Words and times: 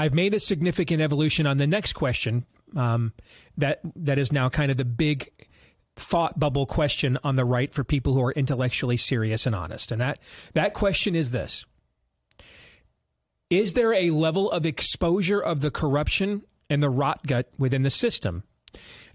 I've 0.00 0.14
made 0.14 0.32
a 0.32 0.40
significant 0.40 1.02
evolution 1.02 1.46
on 1.46 1.58
the 1.58 1.66
next 1.66 1.92
question 1.92 2.46
um, 2.74 3.12
that 3.58 3.80
that 3.96 4.18
is 4.18 4.32
now 4.32 4.48
kind 4.48 4.70
of 4.70 4.78
the 4.78 4.84
big 4.86 5.30
thought 5.94 6.40
bubble 6.40 6.64
question 6.64 7.18
on 7.22 7.36
the 7.36 7.44
right 7.44 7.70
for 7.70 7.84
people 7.84 8.14
who 8.14 8.22
are 8.22 8.32
intellectually 8.32 8.96
serious 8.96 9.44
and 9.44 9.54
honest. 9.54 9.92
And 9.92 10.00
that 10.00 10.18
that 10.54 10.72
question 10.72 11.14
is 11.14 11.30
this. 11.30 11.66
Is 13.50 13.74
there 13.74 13.92
a 13.92 14.10
level 14.10 14.50
of 14.50 14.64
exposure 14.64 15.40
of 15.40 15.60
the 15.60 15.70
corruption 15.70 16.44
and 16.70 16.82
the 16.82 16.88
rot 16.88 17.26
gut 17.26 17.50
within 17.58 17.82
the 17.82 17.90
system 17.90 18.42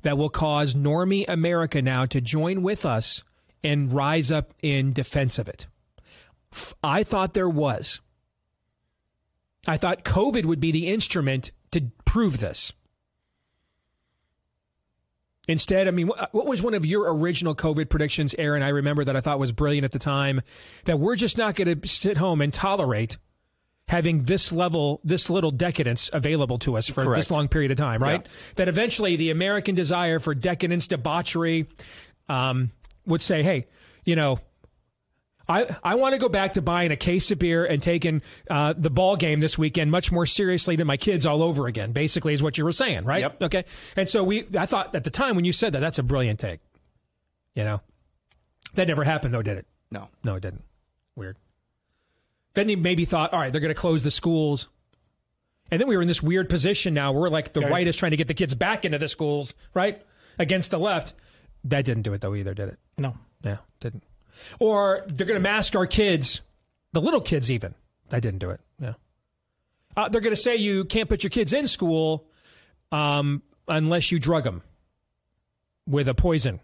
that 0.03 0.19
will 0.19 0.29
cause 0.29 0.75
normie 0.75 1.25
America 1.27 1.81
now 1.81 2.05
to 2.05 2.21
join 2.21 2.61
with 2.61 2.85
us 2.85 3.23
and 3.63 3.91
rise 3.91 4.31
up 4.31 4.53
in 4.61 4.93
defense 4.93 5.39
of 5.39 5.47
it? 5.47 5.65
I 6.83 7.01
thought 7.01 7.33
there 7.33 7.49
was. 7.49 8.01
I 9.67 9.77
thought 9.77 10.03
COVID 10.03 10.45
would 10.45 10.59
be 10.59 10.71
the 10.71 10.87
instrument 10.87 11.51
to 11.71 11.81
prove 12.05 12.39
this. 12.39 12.73
Instead, 15.47 15.87
I 15.87 15.91
mean, 15.91 16.07
what 16.07 16.47
was 16.47 16.61
one 16.61 16.73
of 16.73 16.85
your 16.85 17.13
original 17.13 17.55
COVID 17.55 17.89
predictions, 17.89 18.33
Aaron? 18.37 18.63
I 18.63 18.69
remember 18.69 19.05
that 19.05 19.15
I 19.15 19.21
thought 19.21 19.37
was 19.37 19.51
brilliant 19.51 19.85
at 19.85 19.91
the 19.91 19.99
time 19.99 20.41
that 20.85 20.99
we're 20.99 21.15
just 21.15 21.37
not 21.37 21.55
going 21.55 21.79
to 21.79 21.87
sit 21.87 22.17
home 22.17 22.41
and 22.41 22.51
tolerate 22.51 23.17
having 23.87 24.23
this 24.23 24.51
level, 24.51 24.99
this 25.03 25.29
little 25.29 25.51
decadence 25.51 26.09
available 26.11 26.57
to 26.59 26.77
us 26.77 26.87
for 26.87 27.03
Correct. 27.03 27.19
this 27.19 27.31
long 27.31 27.47
period 27.47 27.69
of 27.69 27.77
time, 27.77 28.01
right? 28.01 28.21
Yeah. 28.23 28.31
That 28.55 28.67
eventually 28.67 29.15
the 29.15 29.29
American 29.29 29.75
desire 29.75 30.19
for 30.19 30.33
decadence, 30.33 30.87
debauchery, 30.87 31.67
um, 32.27 32.71
would 33.05 33.21
say, 33.21 33.43
hey, 33.43 33.67
you 34.03 34.15
know, 34.15 34.39
I, 35.47 35.75
I 35.83 35.95
want 35.95 36.13
to 36.13 36.17
go 36.17 36.29
back 36.29 36.53
to 36.53 36.61
buying 36.61 36.91
a 36.91 36.95
case 36.95 37.29
of 37.31 37.39
beer 37.39 37.65
and 37.65 37.81
taking 37.81 38.21
uh, 38.49 38.73
the 38.77 38.89
ball 38.89 39.15
game 39.15 39.39
this 39.39 39.57
weekend 39.57 39.91
much 39.91 40.11
more 40.11 40.25
seriously 40.25 40.75
than 40.75 40.87
my 40.87 40.97
kids 40.97 41.25
all 41.25 41.43
over 41.43 41.67
again. 41.67 41.91
Basically, 41.91 42.33
is 42.33 42.41
what 42.41 42.57
you 42.57 42.65
were 42.65 42.71
saying, 42.71 43.05
right? 43.05 43.21
Yep. 43.21 43.41
Okay. 43.43 43.65
And 43.95 44.09
so 44.09 44.23
we, 44.23 44.47
I 44.57 44.65
thought 44.65 44.95
at 44.95 45.03
the 45.03 45.11
time 45.11 45.35
when 45.35 45.45
you 45.45 45.53
said 45.53 45.73
that, 45.73 45.79
that's 45.79 45.99
a 45.99 46.03
brilliant 46.03 46.39
take. 46.39 46.59
You 47.53 47.63
know, 47.63 47.81
that 48.73 48.87
never 48.87 49.03
happened 49.03 49.33
though, 49.33 49.41
did 49.41 49.57
it? 49.59 49.67
No. 49.91 50.09
No, 50.23 50.35
it 50.35 50.41
didn't. 50.41 50.63
Weird. 51.15 51.37
Then 52.53 52.69
you 52.69 52.77
maybe 52.77 53.05
thought, 53.05 53.33
all 53.33 53.39
right, 53.39 53.51
they're 53.51 53.61
going 53.61 53.73
to 53.73 53.79
close 53.79 54.03
the 54.03 54.11
schools. 54.11 54.67
And 55.71 55.79
then 55.81 55.87
we 55.87 55.95
were 55.95 56.01
in 56.01 56.07
this 56.07 56.21
weird 56.21 56.49
position 56.49 56.93
now 56.93 57.11
where 57.11 57.29
like 57.29 57.53
the 57.53 57.61
right 57.61 57.87
is 57.87 57.95
trying 57.95 58.11
to 58.11 58.17
get 58.17 58.27
the 58.27 58.33
kids 58.33 58.53
back 58.53 58.85
into 58.85 58.97
the 58.97 59.07
schools, 59.07 59.53
right? 59.73 60.01
Against 60.37 60.71
the 60.71 60.79
left. 60.79 61.13
That 61.65 61.85
didn't 61.85 62.03
do 62.03 62.13
it 62.13 62.21
though 62.21 62.35
either, 62.35 62.53
did 62.53 62.69
it? 62.69 62.79
No. 62.97 63.15
Yeah, 63.43 63.57
didn't. 63.79 64.03
Or 64.59 65.03
they're 65.07 65.27
going 65.27 65.39
to 65.39 65.43
mask 65.43 65.75
our 65.75 65.87
kids, 65.87 66.41
the 66.93 67.01
little 67.01 67.21
kids 67.21 67.51
even. 67.51 67.75
I 68.11 68.19
didn't 68.19 68.39
do 68.39 68.51
it. 68.51 68.61
Yeah. 68.79 68.93
Uh, 69.95 70.09
they're 70.09 70.21
going 70.21 70.35
to 70.35 70.41
say 70.41 70.57
you 70.57 70.85
can't 70.85 71.09
put 71.09 71.23
your 71.23 71.29
kids 71.29 71.53
in 71.53 71.67
school 71.67 72.27
um, 72.91 73.41
unless 73.67 74.11
you 74.11 74.19
drug 74.19 74.43
them 74.43 74.61
with 75.87 76.07
a 76.07 76.13
poison. 76.13 76.59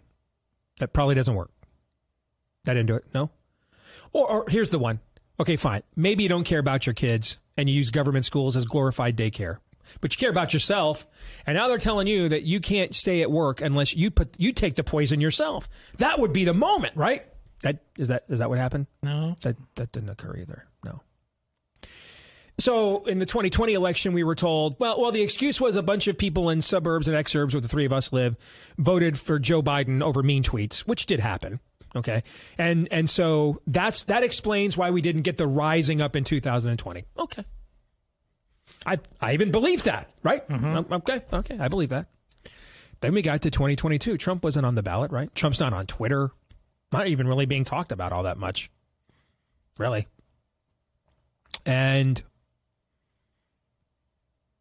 That 0.78 0.92
probably 0.92 1.14
doesn't 1.14 1.34
work. 1.34 1.50
I 2.66 2.74
didn't 2.74 2.86
do 2.86 2.94
it. 2.96 3.04
No. 3.12 3.30
Or, 4.12 4.28
or 4.28 4.44
here's 4.48 4.70
the 4.70 4.78
one. 4.78 5.00
Okay, 5.40 5.56
fine. 5.56 5.82
Maybe 5.96 6.22
you 6.22 6.28
don't 6.28 6.44
care 6.44 6.60
about 6.60 6.86
your 6.86 6.94
kids 6.94 7.38
and 7.56 7.68
you 7.68 7.74
use 7.74 7.90
government 7.90 8.24
schools 8.24 8.56
as 8.56 8.66
glorified 8.66 9.16
daycare 9.16 9.58
but 10.00 10.12
you 10.14 10.18
care 10.18 10.30
about 10.30 10.52
yourself. 10.52 11.06
And 11.46 11.56
now 11.56 11.68
they're 11.68 11.78
telling 11.78 12.06
you 12.06 12.30
that 12.30 12.42
you 12.42 12.60
can't 12.60 12.94
stay 12.94 13.22
at 13.22 13.30
work 13.30 13.60
unless 13.60 13.94
you 13.94 14.10
put 14.10 14.38
you 14.38 14.52
take 14.52 14.74
the 14.74 14.84
poison 14.84 15.20
yourself. 15.20 15.68
That 15.98 16.18
would 16.18 16.32
be 16.32 16.44
the 16.44 16.54
moment, 16.54 16.96
right? 16.96 17.24
That 17.62 17.82
is 17.96 18.08
that 18.08 18.24
is 18.28 18.40
that 18.40 18.48
what 18.48 18.58
happened? 18.58 18.86
No, 19.02 19.34
that 19.42 19.56
that 19.76 19.92
didn't 19.92 20.10
occur 20.10 20.36
either. 20.36 20.66
No. 20.84 21.00
So 22.58 23.04
in 23.06 23.18
the 23.18 23.26
2020 23.26 23.72
election, 23.72 24.12
we 24.12 24.24
were 24.24 24.34
told, 24.34 24.76
well, 24.78 25.00
well, 25.00 25.10
the 25.10 25.22
excuse 25.22 25.60
was 25.60 25.76
a 25.76 25.82
bunch 25.82 26.06
of 26.06 26.18
people 26.18 26.50
in 26.50 26.60
suburbs 26.60 27.08
and 27.08 27.16
exurbs 27.16 27.54
where 27.54 27.60
the 27.60 27.68
three 27.68 27.86
of 27.86 27.92
us 27.92 28.12
live 28.12 28.36
voted 28.78 29.18
for 29.18 29.38
Joe 29.38 29.62
Biden 29.62 30.02
over 30.02 30.22
mean 30.22 30.42
tweets, 30.42 30.80
which 30.80 31.06
did 31.06 31.18
happen. 31.18 31.60
Okay, 31.94 32.22
and 32.58 32.88
and 32.90 33.08
so 33.08 33.60
that's 33.66 34.04
that 34.04 34.22
explains 34.22 34.76
why 34.76 34.90
we 34.90 35.02
didn't 35.02 35.22
get 35.22 35.36
the 35.36 35.46
rising 35.46 36.00
up 36.00 36.16
in 36.16 36.24
2020. 36.24 37.04
Okay, 37.18 37.44
I 38.86 38.98
I 39.20 39.34
even 39.34 39.50
believe 39.50 39.84
that, 39.84 40.10
right? 40.22 40.46
Mm-hmm. 40.48 40.92
Okay, 40.94 41.22
okay, 41.32 41.58
I 41.58 41.68
believe 41.68 41.90
that. 41.90 42.06
Then 43.00 43.14
we 43.14 43.22
got 43.22 43.42
to 43.42 43.50
2022. 43.50 44.16
Trump 44.16 44.44
wasn't 44.44 44.64
on 44.64 44.74
the 44.74 44.82
ballot, 44.82 45.10
right? 45.10 45.34
Trump's 45.34 45.58
not 45.60 45.72
on 45.72 45.86
Twitter 45.86 46.30
not 46.92 47.08
even 47.08 47.26
really 47.26 47.46
being 47.46 47.64
talked 47.64 47.92
about 47.92 48.12
all 48.12 48.24
that 48.24 48.38
much. 48.38 48.70
Really. 49.78 50.06
And 51.64 52.22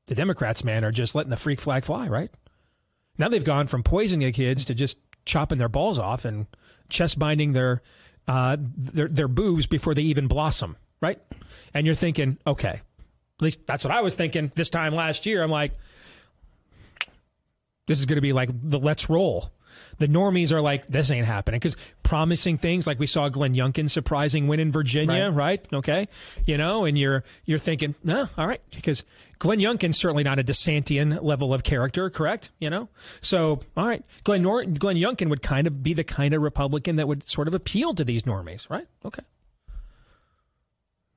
the 0.08 0.16
Democrats, 0.16 0.64
man, 0.64 0.84
are 0.84 0.92
just 0.92 1.16
letting 1.16 1.30
the 1.30 1.38
freak 1.38 1.62
flag 1.62 1.86
fly, 1.86 2.08
right? 2.08 2.32
Now 3.18 3.30
they've 3.30 3.44
gone 3.44 3.68
from 3.68 3.84
poisoning 3.84 4.28
the 4.28 4.32
kids 4.32 4.66
to 4.66 4.74
just 4.76 4.98
chopping 5.26 5.58
their 5.58 5.70
balls 5.70 6.00
off 6.00 6.26
and 6.26 6.48
chest 6.90 7.20
binding 7.20 7.54
their 7.54 7.82
uh, 8.28 8.58
their 8.60 9.08
their 9.08 9.28
boobs 9.28 9.68
before 9.68 9.94
they 9.94 10.04
even 10.04 10.28
blossom, 10.28 10.76
right? 11.02 11.20
And 11.74 11.86
you're 11.86 11.96
thinking, 11.96 12.38
okay, 12.46 12.82
at 13.42 13.42
least 13.42 13.66
that's 13.66 13.84
what 13.84 13.92
I 13.94 14.02
was 14.02 14.16
thinking 14.16 14.52
this 14.56 14.70
time 14.70 14.94
last 14.96 15.26
year. 15.26 15.44
I'm 15.44 15.52
like, 15.52 15.74
this 17.88 18.00
is 18.00 18.06
going 18.06 18.18
to 18.18 18.22
be 18.22 18.34
like 18.34 18.50
the 18.52 18.80
let's 18.80 19.10
roll 19.10 19.52
the 20.02 20.08
normies 20.08 20.52
are 20.52 20.62
like, 20.62 20.88
this 20.88 21.12
ain't 21.12 21.28
happening 21.28 21.60
because 21.60 21.78
promising 22.02 22.58
things 22.58 22.88
like 22.88 22.98
we 22.98 23.06
saw 23.06 23.30
Glenn 23.30 23.54
Youngkin 23.54 23.88
surprising 23.88 24.48
win 24.48 24.60
in 24.60 24.72
Virginia, 24.72 25.30
right? 25.30 25.62
right? 25.62 25.74
Okay, 25.74 26.08
you 26.46 26.58
know, 26.58 26.86
and 26.86 26.98
you're 26.98 27.24
you're 27.46 27.60
thinking, 27.60 27.94
no, 28.04 28.28
all 28.36 28.48
right, 28.48 28.62
because 28.72 29.04
Glenn 29.38 29.60
Youngkin's 29.60 29.98
certainly 29.98 30.24
not 30.24 30.40
a 30.40 30.44
DeSantian 30.44 31.22
level 31.22 31.54
of 31.54 31.64
character, 31.64 32.10
correct? 32.10 32.50
You 32.60 32.72
know, 32.72 32.90
so 33.22 33.62
all 33.78 33.88
right, 33.88 34.04
Glenn 34.24 34.42
Nor- 34.42 34.66
Glenn 34.66 34.96
Youngkin 34.96 35.30
would 35.30 35.44
kind 35.44 35.68
of 35.68 35.84
be 35.84 35.94
the 35.94 36.04
kind 36.04 36.34
of 36.34 36.42
Republican 36.42 36.96
that 36.96 37.08
would 37.08 37.30
sort 37.30 37.48
of 37.48 37.54
appeal 37.54 37.94
to 37.94 38.04
these 38.04 38.24
normies, 38.24 38.68
right? 38.72 38.88
Okay, 39.06 39.24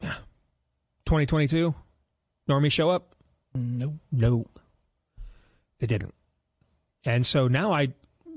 yeah, 0.02 0.16
2022, 1.06 1.74
normies 2.50 2.72
show 2.72 2.90
up. 2.90 3.14
No, 3.54 3.98
no, 4.12 4.46
they 5.78 5.86
didn't. 5.86 6.12
And 7.06 7.26
so 7.26 7.48
now 7.48 7.72
I 7.72 7.88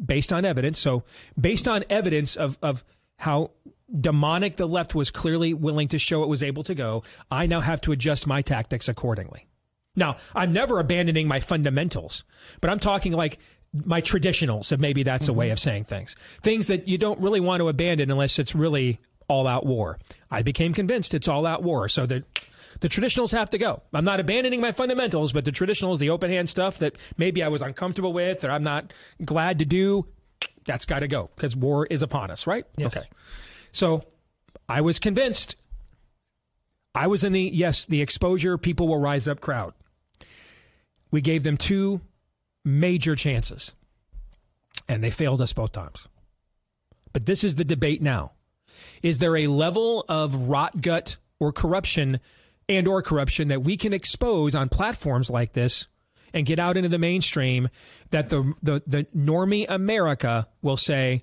based 0.04 0.34
on 0.34 0.46
evidence. 0.46 0.80
So 0.80 1.04
based 1.40 1.68
on 1.68 1.86
evidence 1.90 2.36
of, 2.36 2.58
of 2.62 2.84
how 3.18 3.52
demonic 4.00 4.58
the 4.58 4.68
left 4.68 4.94
was 4.94 5.12
clearly 5.12 5.54
willing 5.54 5.90
to 5.90 6.00
show 6.00 6.24
it 6.24 6.30
was 6.30 6.44
able 6.44 6.64
to 6.66 6.76
go, 6.76 7.04
I 7.32 7.48
now 7.48 7.60
have 7.60 7.82
to 7.82 7.92
adjust 7.92 8.28
my 8.28 8.42
tactics 8.42 8.90
accordingly. 8.90 9.48
Now, 9.96 10.18
I'm 10.36 10.54
never 10.54 10.80
abandoning 10.80 11.28
my 11.28 11.40
fundamentals, 11.40 12.24
but 12.62 12.70
I'm 12.70 12.80
talking 12.80 13.14
like 13.14 13.40
my 13.74 14.02
traditionals, 14.02 14.72
if 14.72 14.80
maybe 14.80 15.04
that's 15.04 15.24
mm-hmm. 15.24 15.32
a 15.32 15.38
way 15.38 15.50
of 15.50 15.60
saying 15.60 15.86
things. 15.86 16.16
Things 16.44 16.68
that 16.68 16.88
you 16.88 16.98
don't 16.98 17.20
really 17.20 17.40
want 17.40 17.62
to 17.62 17.70
abandon 17.70 18.12
unless 18.12 18.38
it's 18.38 18.54
really 18.54 19.00
all 19.28 19.48
out 19.48 19.66
war. 19.66 20.00
I 20.30 20.44
became 20.44 20.74
convinced 20.74 21.14
it's 21.14 21.28
all 21.28 21.46
out 21.46 21.64
war. 21.64 21.90
So 21.90 22.06
that 22.06 22.24
the 22.80 22.90
traditionals 22.90 23.32
have 23.32 23.50
to 23.52 23.58
go. 23.58 23.82
I'm 23.94 24.06
not 24.06 24.20
abandoning 24.20 24.62
my 24.62 24.72
fundamentals, 24.72 25.34
but 25.34 25.46
the 25.46 25.52
traditionals, 25.52 26.00
the 26.00 26.12
open 26.12 26.32
hand 26.32 26.50
stuff 26.50 26.80
that 26.80 26.96
maybe 27.18 27.44
I 27.44 27.48
was 27.48 27.62
uncomfortable 27.62 28.14
with 28.14 28.44
or 28.44 28.52
I'm 28.52 28.64
not 28.64 28.94
glad 29.24 29.60
to 29.60 29.66
do, 29.66 30.08
that's 30.66 30.86
got 30.86 31.00
to 31.00 31.08
go 31.08 31.30
because 31.36 31.56
war 31.56 31.86
is 31.86 32.02
upon 32.02 32.32
us, 32.32 32.48
right? 32.48 32.66
Yes. 32.78 32.96
Okay. 32.96 33.08
So 33.72 34.04
I 34.68 34.82
was 34.82 35.00
convinced. 35.00 35.56
I 36.94 37.08
was 37.08 37.24
in 37.24 37.34
the, 37.34 37.42
yes, 37.42 37.86
the 37.86 38.02
exposure, 38.02 38.58
people 38.58 38.88
will 38.88 39.00
rise 39.00 39.28
up 39.28 39.40
crowd. 39.40 39.74
We 41.12 41.22
gave 41.22 41.44
them 41.44 41.58
two 41.58 42.02
major 42.66 43.16
chances, 43.16 43.74
and 44.90 45.04
they 45.04 45.12
failed 45.12 45.42
us 45.42 45.54
both 45.54 45.72
times. 45.72 46.08
But 47.14 47.26
this 47.26 47.44
is 47.44 47.56
the 47.56 47.64
debate 47.64 48.02
now. 48.02 48.32
Is 49.02 49.20
there 49.20 49.38
a 49.38 49.48
level 49.48 50.06
of 50.10 50.50
rot 50.50 50.80
gut 50.82 51.18
or 51.40 51.52
corruption 51.52 52.20
and 52.70 52.88
or 52.88 53.02
corruption 53.02 53.50
that 53.50 53.64
we 53.64 53.78
can 53.78 53.94
expose 53.94 54.56
on 54.56 54.70
platforms 54.70 55.30
like 55.30 55.54
this 55.54 55.88
and 56.34 56.46
get 56.46 56.60
out 56.60 56.78
into 56.78 56.90
the 56.90 56.98
mainstream 56.98 57.70
that 58.12 58.30
the 58.30 58.54
the, 58.62 58.82
the 58.88 59.04
normie 59.16 59.66
America 59.68 60.48
will 60.62 60.78
say 60.78 61.22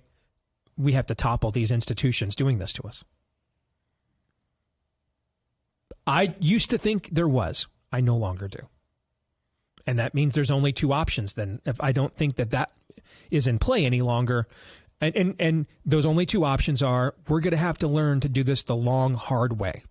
we 0.76 0.92
have 0.92 1.06
to 1.06 1.14
topple 1.14 1.50
these 1.50 1.70
institutions 1.70 2.34
doing 2.34 2.58
this 2.58 2.72
to 2.74 2.82
us. 2.84 3.04
I 6.06 6.34
used 6.40 6.70
to 6.70 6.78
think 6.78 7.08
there 7.12 7.28
was. 7.28 7.66
I 7.92 8.00
no 8.00 8.16
longer 8.16 8.48
do. 8.48 8.58
And 9.86 9.98
that 9.98 10.14
means 10.14 10.34
there's 10.34 10.50
only 10.50 10.72
two 10.72 10.92
options 10.92 11.34
then. 11.34 11.60
If 11.64 11.80
I 11.80 11.92
don't 11.92 12.14
think 12.14 12.36
that 12.36 12.50
that 12.50 12.72
is 13.30 13.46
in 13.46 13.58
play 13.58 13.86
any 13.86 14.02
longer, 14.02 14.48
and, 15.00 15.14
and, 15.14 15.34
and 15.38 15.66
those 15.86 16.06
only 16.06 16.26
two 16.26 16.44
options 16.44 16.82
are 16.82 17.14
we're 17.28 17.40
going 17.40 17.52
to 17.52 17.56
have 17.56 17.78
to 17.78 17.88
learn 17.88 18.20
to 18.20 18.28
do 18.28 18.42
this 18.42 18.64
the 18.64 18.74
long, 18.74 19.14
hard 19.14 19.58
way 19.58 19.84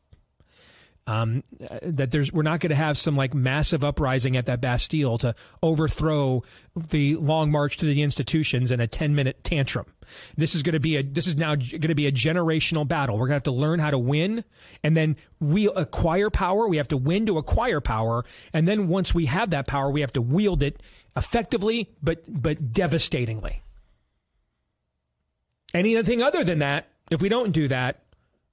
Um, 1.05 1.43
that 1.81 2.11
there's 2.11 2.31
we're 2.31 2.43
not 2.43 2.61
going 2.61 2.69
to 2.69 2.77
have 2.77 2.97
some 2.97 3.17
like 3.17 3.33
massive 3.33 3.83
uprising 3.83 4.37
at 4.37 4.45
that 4.45 4.61
Bastille 4.61 5.17
to 5.17 5.35
overthrow 5.61 6.43
the 6.77 7.17
long 7.17 7.51
march 7.51 7.77
to 7.79 7.85
the 7.85 8.01
institutions 8.01 8.71
in 8.71 8.79
a 8.79 8.87
10 8.87 9.13
minute 9.13 9.43
tantrum. 9.43 9.85
This 10.37 10.55
is 10.55 10.63
going 10.63 10.73
to 10.73 10.79
be 10.79 10.95
a 10.95 11.03
this 11.03 11.27
is 11.27 11.35
now 11.35 11.55
going 11.55 11.81
to 11.81 11.95
be 11.95 12.07
a 12.07 12.11
generational 12.11 12.87
battle. 12.87 13.15
We're 13.15 13.27
going 13.27 13.31
to 13.31 13.35
have 13.35 13.43
to 13.43 13.51
learn 13.51 13.79
how 13.79 13.91
to 13.91 13.97
win 13.97 14.45
and 14.81 14.95
then 14.95 15.17
we 15.41 15.67
acquire 15.67 16.29
power. 16.29 16.69
We 16.69 16.77
have 16.77 16.87
to 16.89 16.97
win 16.97 17.25
to 17.25 17.37
acquire 17.37 17.81
power 17.81 18.23
and 18.53 18.65
then 18.65 18.87
once 18.87 19.13
we 19.13 19.25
have 19.25 19.49
that 19.49 19.67
power, 19.67 19.91
we 19.91 20.01
have 20.01 20.13
to 20.13 20.21
wield 20.21 20.63
it 20.63 20.81
effectively 21.17 21.89
but 22.01 22.23
but 22.29 22.71
devastatingly. 22.71 23.61
Anything 25.73 26.21
other 26.21 26.45
than 26.45 26.59
that, 26.59 26.87
if 27.11 27.21
we 27.21 27.27
don't 27.27 27.51
do 27.51 27.67
that, 27.67 28.03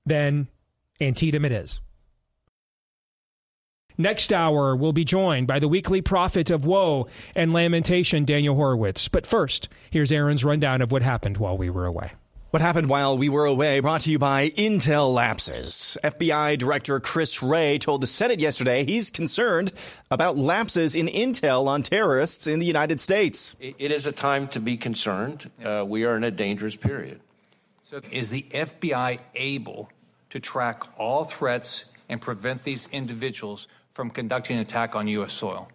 then 0.04 0.48
Antietam 1.00 1.44
it 1.44 1.52
is. 1.52 1.80
Next 4.00 4.32
hour, 4.32 4.74
we'll 4.74 4.94
be 4.94 5.04
joined 5.04 5.46
by 5.46 5.58
the 5.58 5.68
weekly 5.68 6.00
prophet 6.00 6.48
of 6.48 6.64
woe 6.64 7.06
and 7.34 7.52
lamentation, 7.52 8.24
Daniel 8.24 8.54
Horowitz. 8.54 9.08
But 9.08 9.26
first, 9.26 9.68
here's 9.90 10.10
Aaron's 10.10 10.42
rundown 10.42 10.80
of 10.80 10.90
what 10.90 11.02
happened 11.02 11.36
while 11.36 11.58
we 11.58 11.68
were 11.68 11.84
away. 11.84 12.12
What 12.48 12.62
happened 12.62 12.88
while 12.88 13.18
we 13.18 13.28
were 13.28 13.44
away 13.44 13.78
brought 13.80 14.00
to 14.02 14.10
you 14.10 14.18
by 14.18 14.48
Intel 14.56 15.12
lapses. 15.12 15.98
FBI 16.02 16.56
Director 16.56 16.98
Chris 16.98 17.42
Wray 17.42 17.76
told 17.76 18.00
the 18.00 18.06
Senate 18.06 18.40
yesterday 18.40 18.86
he's 18.86 19.10
concerned 19.10 19.70
about 20.10 20.38
lapses 20.38 20.96
in 20.96 21.06
Intel 21.06 21.66
on 21.66 21.82
terrorists 21.82 22.46
in 22.46 22.58
the 22.58 22.64
United 22.64 23.00
States. 23.00 23.54
It 23.60 23.90
is 23.90 24.06
a 24.06 24.12
time 24.12 24.48
to 24.48 24.60
be 24.60 24.78
concerned. 24.78 25.50
Uh, 25.62 25.84
we 25.86 26.06
are 26.06 26.16
in 26.16 26.24
a 26.24 26.30
dangerous 26.30 26.74
period. 26.74 27.20
So, 27.82 28.00
is 28.10 28.30
the 28.30 28.46
FBI 28.50 29.18
able 29.34 29.90
to 30.30 30.40
track 30.40 30.84
all 30.98 31.24
threats 31.24 31.84
and 32.08 32.18
prevent 32.18 32.64
these 32.64 32.88
individuals 32.92 33.68
from 33.94 34.10
conducting 34.10 34.56
an 34.56 34.62
attack 34.62 34.94
on 34.94 35.08
U.S. 35.08 35.32
soil? 35.32 35.68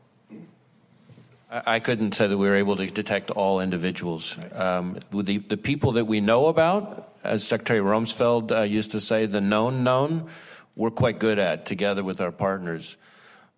I 1.50 1.80
couldn't 1.80 2.16
say 2.16 2.28
that 2.28 2.38
we 2.38 2.48
were 2.48 2.56
able 2.56 2.76
to 2.78 2.88
detect 2.88 3.32
all 3.32 3.60
individuals. 3.62 4.36
Um, 4.52 4.98
the, 5.12 5.38
the 5.38 5.58
people 5.58 5.94
that 5.94 6.06
we 6.06 6.20
know 6.20 6.48
about, 6.48 7.14
as 7.24 7.48
Secretary 7.48 7.80
Rumsfeld 7.80 8.52
uh, 8.52 8.62
used 8.64 8.92
to 8.92 9.00
say, 9.00 9.26
the 9.26 9.42
known 9.42 9.84
known, 9.84 10.30
we're 10.76 10.92
quite 10.92 11.20
good 11.20 11.40
at 11.40 11.66
together 11.66 12.04
with 12.04 12.20
our 12.20 12.32
partners. 12.32 12.98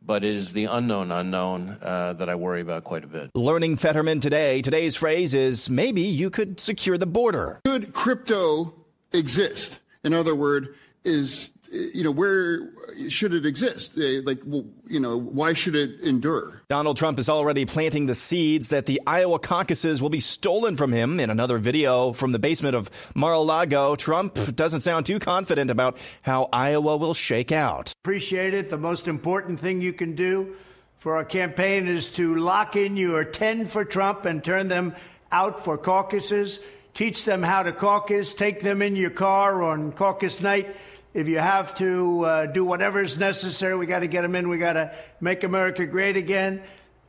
But 0.06 0.24
it 0.24 0.36
is 0.36 0.54
the 0.54 0.66
unknown 0.66 1.12
unknown 1.12 1.78
uh, 1.82 2.14
that 2.14 2.30
I 2.30 2.36
worry 2.36 2.62
about 2.62 2.84
quite 2.84 3.04
a 3.04 3.08
bit. 3.08 3.32
Learning 3.34 3.76
Fetterman 3.76 4.20
today. 4.20 4.62
Today's 4.62 4.96
phrase 4.96 5.34
is 5.34 5.70
maybe 5.70 6.02
you 6.02 6.30
could 6.30 6.60
secure 6.60 6.98
the 6.98 7.08
border. 7.08 7.60
Could 7.66 7.94
crypto 7.94 8.74
exist? 9.12 9.80
In 10.04 10.14
other 10.14 10.36
words, 10.36 10.70
is 11.04 11.52
you 11.72 12.04
know, 12.04 12.12
where 12.12 12.70
should 13.10 13.34
it 13.34 13.46
exist? 13.46 13.98
Uh, 13.98 14.22
like, 14.24 14.40
well, 14.46 14.66
you 14.88 15.00
know, 15.00 15.18
why 15.18 15.54
should 15.54 15.76
it 15.76 16.02
endure? 16.02 16.62
Donald 16.70 16.98
Trump 16.98 17.20
is 17.20 17.30
already 17.30 17.66
planting 17.66 18.06
the 18.06 18.14
seeds 18.14 18.70
that 18.70 18.86
the 18.86 19.02
Iowa 19.06 19.40
caucuses 19.40 20.02
will 20.02 20.10
be 20.10 20.20
stolen 20.20 20.76
from 20.76 20.92
him. 20.92 21.20
In 21.20 21.30
another 21.30 21.58
video 21.58 22.14
from 22.14 22.32
the 22.32 22.40
basement 22.40 22.76
of 22.76 22.90
Mar-a-Lago, 23.16 23.96
Trump 23.96 24.36
doesn't 24.56 24.82
sound 24.82 25.06
too 25.06 25.20
confident 25.20 25.72
about 25.72 25.98
how 26.22 26.50
Iowa 26.54 26.98
will 26.98 27.14
shake 27.14 27.52
out. 27.52 27.94
Appreciate 28.04 28.54
it. 28.54 28.70
The 28.70 28.78
most 28.78 29.08
important 29.08 29.60
thing 29.60 29.82
you 29.82 29.94
can 29.94 30.16
do 30.16 30.56
for 30.98 31.16
our 31.16 31.26
campaign 31.26 31.88
is 31.88 32.10
to 32.12 32.36
lock 32.36 32.76
in 32.76 32.98
your 32.98 33.24
10 33.24 33.66
for 33.66 33.86
Trump 33.86 34.26
and 34.26 34.44
turn 34.44 34.68
them 34.68 34.96
out 35.32 35.64
for 35.64 35.78
caucuses. 35.78 36.60
Teach 36.94 37.26
them 37.26 37.44
how 37.44 37.62
to 37.64 37.72
caucus. 37.72 38.34
Take 38.34 38.62
them 38.62 38.82
in 38.82 38.96
your 38.96 39.12
car 39.12 39.62
on 39.62 39.92
caucus 39.92 40.42
night 40.42 40.76
if 41.18 41.28
you 41.28 41.40
have 41.40 41.74
to 41.74 42.26
uh, 42.26 42.46
do 42.46 42.64
whatever 42.64 43.02
is 43.02 43.18
necessary, 43.18 43.76
we 43.76 43.88
got 43.88 44.02
to 44.02 44.08
get 44.08 44.22
them 44.22 44.36
in. 44.36 44.50
We 44.50 44.60
got 44.60 44.74
to 44.74 44.94
make 45.20 45.44
America 45.44 45.88
great 45.88 46.16
again. 46.16 46.62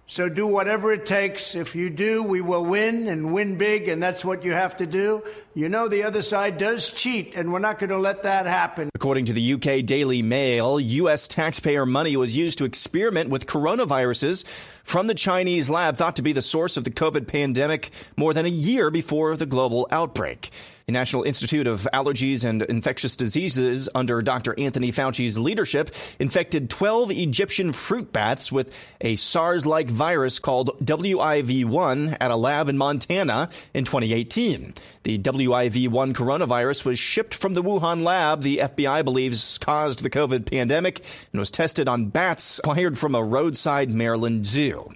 So 0.07 0.31
do 0.31 0.47
whatever 0.47 0.95
it 0.95 1.05
takes. 1.05 1.55
If 1.55 1.77
you 1.77 1.91
do, 1.91 2.23
we 2.23 2.41
will 2.41 2.65
win 2.65 3.07
and 3.07 3.35
win 3.35 3.59
big, 3.59 3.87
and 3.87 4.03
that's 4.03 4.25
what 4.25 4.47
you 4.47 4.53
have 4.53 4.79
to 4.79 4.87
do. 4.87 5.23
You 5.53 5.69
know, 5.69 5.89
the 5.89 6.05
other 6.05 6.23
side 6.23 6.57
does 6.57 6.91
cheat, 6.91 7.35
and 7.37 7.53
we're 7.53 7.59
not 7.59 7.79
going 7.79 7.91
to 7.91 7.99
let 7.99 8.23
that 8.23 8.47
happen. 8.47 8.89
According 8.99 9.27
to 9.27 9.33
the 9.33 9.53
UK 9.53 9.87
Daily 9.87 10.23
Mail, 10.23 10.81
U.S. 10.81 11.29
taxpayer 11.29 11.87
money 11.87 12.17
was 12.17 12.37
used 12.37 12.59
to 12.59 12.65
experiment 12.65 13.31
with 13.31 13.47
coronaviruses 13.47 14.45
from 14.83 15.07
the 15.07 15.15
Chinese 15.15 15.71
lab 15.71 15.97
thought 15.97 16.17
to 16.17 16.23
be 16.23 16.33
the 16.33 16.41
source 16.41 16.77
of 16.77 16.83
the 16.83 16.91
COVID 16.91 17.29
pandemic 17.29 17.91
more 18.17 18.35
than 18.35 18.45
a 18.45 18.49
year 18.49 18.91
before 18.91 19.37
the 19.37 19.47
global 19.47 19.87
outbreak. 19.93 20.51
The 20.87 20.93
National 20.93 21.25
Institute 21.25 21.67
of 21.67 21.87
Allergies 21.93 22.49
and 22.49 22.63
Infectious 22.63 23.15
Diseases, 23.15 23.91
under 23.95 24.23
Dr. 24.23 24.59
Anthony 24.59 24.91
Fauci's 24.91 25.39
leadership, 25.39 25.91
infected 26.19 26.71
12 26.71 27.11
Egyptian 27.11 27.75
fruit 27.75 28.11
bats 28.11 28.51
with 28.51 28.75
a 29.03 29.15
SARS 29.17 29.67
like 29.67 29.91
virus 29.91 30.39
called 30.39 30.71
WIV1 30.83 32.17
at 32.19 32.31
a 32.31 32.37
lab 32.37 32.71
in 32.71 32.79
Montana 32.79 33.51
in 33.75 33.85
2018. 33.85 34.73
The 35.03 35.19
WIV1 35.19 36.15
coronavirus 36.15 36.87
was 36.87 36.99
shipped 36.99 37.35
from 37.35 37.53
the 37.53 37.63
Wuhan 37.63 38.03
lab 38.03 38.41
the 38.41 38.57
FBI 38.57 38.88
believes 39.03 39.59
caused 39.59 40.03
the 40.03 40.11
COVID 40.11 40.51
pandemic 40.51 41.01
and 41.33 41.39
was 41.39 41.51
tested 41.51 41.89
on 41.89 42.09
bats 42.09 42.59
acquired 42.59 42.99
from 42.99 43.15
a 43.15 43.23
roadside 43.23 43.91
Maryland 43.91 44.47
zoo. 44.47 44.91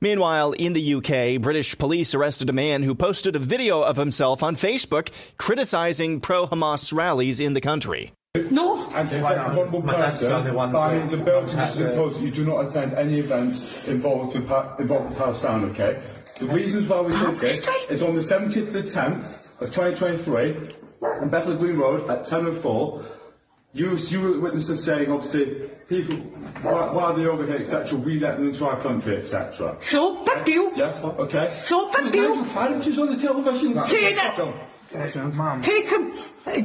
Meanwhile, 0.00 0.52
in 0.52 0.72
the 0.72 0.94
UK, 0.94 1.42
British 1.42 1.76
police 1.76 2.14
arrested 2.14 2.48
a 2.48 2.54
man 2.54 2.82
who 2.82 2.94
posted 2.94 3.36
a 3.36 3.38
video 3.38 3.82
of 3.82 3.96
himself 3.96 4.42
on 4.42 4.56
Facebook 4.56 5.36
criticizing 5.36 6.20
pro 6.20 6.46
Hamas 6.46 6.92
rallies 6.94 7.38
in 7.38 7.54
the 7.54 7.60
country. 7.60 8.12
No. 8.50 8.88
And 8.90 9.08
to 9.08 9.20
protect 9.20 9.48
a 9.48 9.52
vulnerable 9.52 9.82
person 9.82 10.54
by 10.54 10.98
means 10.98 11.12
of 11.12 11.24
bill 11.24 11.46
conditions 11.46 11.80
imposed 11.80 12.22
you 12.22 12.30
do 12.30 12.46
not 12.46 12.66
attend 12.66 12.94
any 12.94 13.18
events 13.18 13.88
involved 13.88 14.36
in, 14.36 14.42
involved 14.78 15.16
Palestine, 15.18 15.64
okay? 15.64 16.00
The 16.38 16.46
reasons 16.46 16.88
why 16.88 17.00
we 17.00 17.12
did 17.12 17.38
this 17.38 17.68
is 17.90 18.02
on 18.02 18.14
the 18.14 18.20
17th 18.20 18.68
of 18.68 18.72
the 18.72 18.82
10th 18.82 19.48
of 19.60 19.74
2023 19.74 20.76
on 21.02 21.28
Bethnal 21.28 21.56
Green 21.56 21.76
Road 21.76 22.08
at 22.08 22.20
10.04 22.20 23.04
you, 23.72 23.96
you 23.96 24.20
were 24.20 24.40
witnesses 24.40 24.82
saying, 24.82 25.12
obviously, 25.12 25.68
people, 25.88 26.16
why 26.62 27.04
are 27.04 27.14
they're 27.14 27.30
over 27.30 27.46
here, 27.46 27.56
etc., 27.56 27.98
we 27.98 28.18
let 28.18 28.36
them 28.36 28.48
into 28.48 28.66
our 28.66 28.80
country, 28.80 29.16
etc. 29.16 29.76
So, 29.80 30.24
big 30.24 30.44
deal. 30.44 30.72
Yeah, 30.76 30.92
okay. 31.04 31.56
So, 31.62 31.90
big 31.92 32.12
deal. 32.12 32.34
Nigel 32.34 32.44
Farage 32.44 32.98
on 32.98 33.16
the 33.16 33.22
television. 33.22 33.74
Saying 34.90 35.32
it. 35.38 35.62
Take 35.62 35.88
him. 35.88 36.12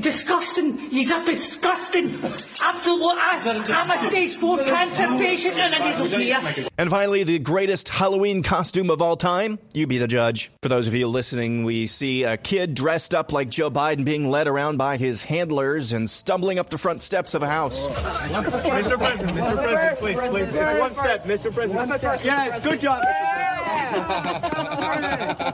Disgusting. 0.02 0.78
He's 0.78 1.12
a 1.12 1.24
disgusting. 1.26 2.20
Absolute. 2.60 3.18
I'm 3.20 3.92
a 3.92 4.08
stage 4.08 4.34
four 4.36 4.58
cancer 4.58 5.08
patient 5.18 5.56
and 5.58 5.76
I 5.76 6.02
need 6.02 6.10
to 6.10 6.18
hear. 6.18 6.68
And 6.78 6.90
finally, 6.90 7.24
the 7.24 7.38
greatest 7.38 7.90
Halloween 7.90 8.42
costume 8.42 8.90
of 8.90 9.02
all 9.02 9.16
time. 9.16 9.60
You 9.76 9.86
be 9.86 10.00
the 10.00 10.08
judge. 10.08 10.50
For 10.64 10.70
those 10.70 10.88
of 10.88 10.96
you 10.96 11.08
listening, 11.08 11.66
we 11.66 11.86
see 11.86 12.24
a 12.24 12.36
kid 12.36 12.74
dressed 12.74 13.14
up 13.14 13.32
like 13.32 13.50
Joe 13.50 13.70
Biden 13.70 14.06
being 14.06 14.32
led 14.32 14.48
around 14.48 14.78
by 14.78 14.98
his 14.98 15.26
handlers 15.26 15.94
and 15.94 16.10
stumbling 16.10 16.58
up 16.58 16.70
the 16.70 16.80
front 16.80 17.04
steps 17.04 17.36
of 17.36 17.44
a 17.44 17.50
house. 17.50 17.88
Mr. 17.88 18.98
President, 18.98 19.38
Mr. 19.38 19.56
President, 19.56 20.00
please, 20.00 20.20
please. 20.20 20.54
It's 20.54 20.80
one 20.80 20.92
step, 20.92 21.24
Mr. 21.26 21.54
President. 21.54 22.24
Yes, 22.24 22.64
good 22.64 22.80
job, 22.80 23.04
Mr. 23.04 23.04
President. 23.04 23.35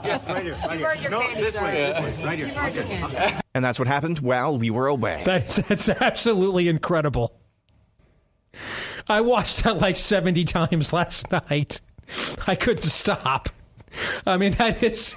Yes, 0.04 0.26
right 0.26 0.42
here, 0.44 0.58
right 0.64 0.98
here. 0.98 1.10
No, 1.10 1.34
this 1.34 1.58
way, 1.58 1.92
this 2.00 2.20
way, 2.20 2.24
right 2.26 2.38
here. 2.38 2.52
Okay. 3.04 3.40
And 3.54 3.64
that's 3.64 3.78
what 3.78 3.88
happened 3.88 4.18
while 4.20 4.58
we 4.58 4.70
were 4.70 4.86
away. 4.86 5.22
That, 5.24 5.48
that's 5.68 5.88
absolutely 5.88 6.68
incredible. 6.68 7.34
I 9.08 9.20
watched 9.20 9.64
that 9.64 9.78
like 9.78 9.96
70 9.96 10.44
times 10.44 10.92
last 10.92 11.30
night. 11.32 11.80
I 12.46 12.54
couldn't 12.54 12.82
stop. 12.82 13.48
I 14.26 14.36
mean, 14.36 14.52
that 14.52 14.82
is. 14.82 15.16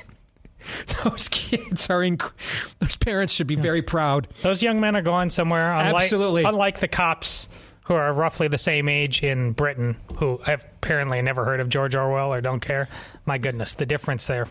Those 1.04 1.28
kids 1.30 1.90
are 1.92 2.00
inc- 2.02 2.32
those 2.80 2.96
parents 2.98 3.34
should 3.34 3.46
be 3.46 3.56
very 3.56 3.84
proud. 3.84 4.28
Those 4.42 4.64
young 4.64 4.80
men 4.80 4.96
are 4.96 5.02
going 5.02 5.30
somewhere. 5.30 5.72
Unlike, 5.72 6.04
Absolutely. 6.04 6.44
Unlike 6.44 6.80
the 6.80 6.88
cops 6.88 7.48
who 7.86 7.94
are 7.94 8.14
roughly 8.14 8.48
the 8.48 8.58
same 8.58 8.90
age 8.90 9.24
in 9.24 9.54
Britain, 9.54 9.96
who 10.18 10.38
have 10.46 10.66
apparently 10.78 11.22
never 11.22 11.46
heard 11.46 11.60
of 11.60 11.70
George 11.70 11.96
Orwell 11.96 12.34
or 12.34 12.42
don't 12.42 12.60
care. 12.60 12.90
My 13.26 13.38
goodness, 13.38 13.74
the 13.74 13.86
difference 13.86 14.28
there. 14.28 14.48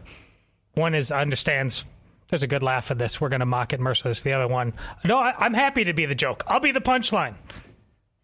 One 0.74 0.94
is 0.94 1.12
understands 1.12 1.84
there's 2.28 2.42
a 2.42 2.48
good 2.48 2.62
laugh 2.62 2.90
at 2.90 2.98
this. 2.98 3.20
We're 3.20 3.28
going 3.28 3.40
to 3.40 3.46
mock 3.46 3.72
it 3.72 3.80
merciless. 3.80 4.22
The 4.22 4.32
other 4.32 4.48
one, 4.48 4.72
no, 5.04 5.18
I, 5.18 5.46
am 5.46 5.54
happy 5.54 5.84
to 5.84 5.92
be 5.92 6.06
the 6.06 6.14
joke. 6.14 6.42
I'll 6.46 6.60
be 6.60 6.72
the 6.72 6.80
punchline. 6.80 7.34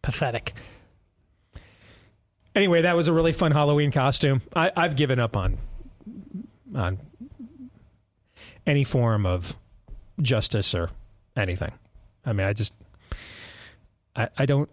Pathetic. 0.02 0.54
Anyway, 2.54 2.82
that 2.82 2.96
was 2.96 3.06
a 3.06 3.12
really 3.12 3.32
fun 3.32 3.52
Halloween 3.52 3.92
costume. 3.92 4.42
I, 4.56 4.72
I've 4.76 4.96
given 4.96 5.20
up 5.20 5.36
on 5.36 5.58
on 6.74 6.98
any 8.66 8.84
form 8.84 9.26
of 9.26 9.56
justice 10.20 10.74
or 10.74 10.90
anything. 11.36 11.72
I 12.24 12.32
mean, 12.32 12.46
I 12.46 12.52
just 12.52 12.74
I, 14.16 14.28
I 14.36 14.46
don't 14.46 14.68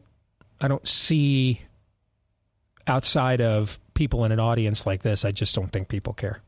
I 0.59 0.67
don't 0.67 0.87
see 0.87 1.61
outside 2.87 3.41
of 3.41 3.79
people 3.93 4.25
in 4.25 4.31
an 4.31 4.39
audience 4.39 4.85
like 4.85 5.01
this. 5.01 5.25
I 5.25 5.31
just 5.31 5.55
don't 5.55 5.71
think 5.71 5.87
people 5.87 6.13
care. 6.13 6.41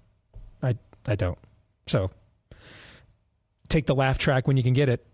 I 0.64 0.76
I 1.08 1.16
don't. 1.16 1.38
So 1.88 2.12
take 3.68 3.86
the 3.86 3.96
laugh 3.96 4.18
track 4.18 4.48
when 4.48 4.58
you 4.58 4.64
can 4.64 4.74
get 4.74 4.90
it. 4.90 5.06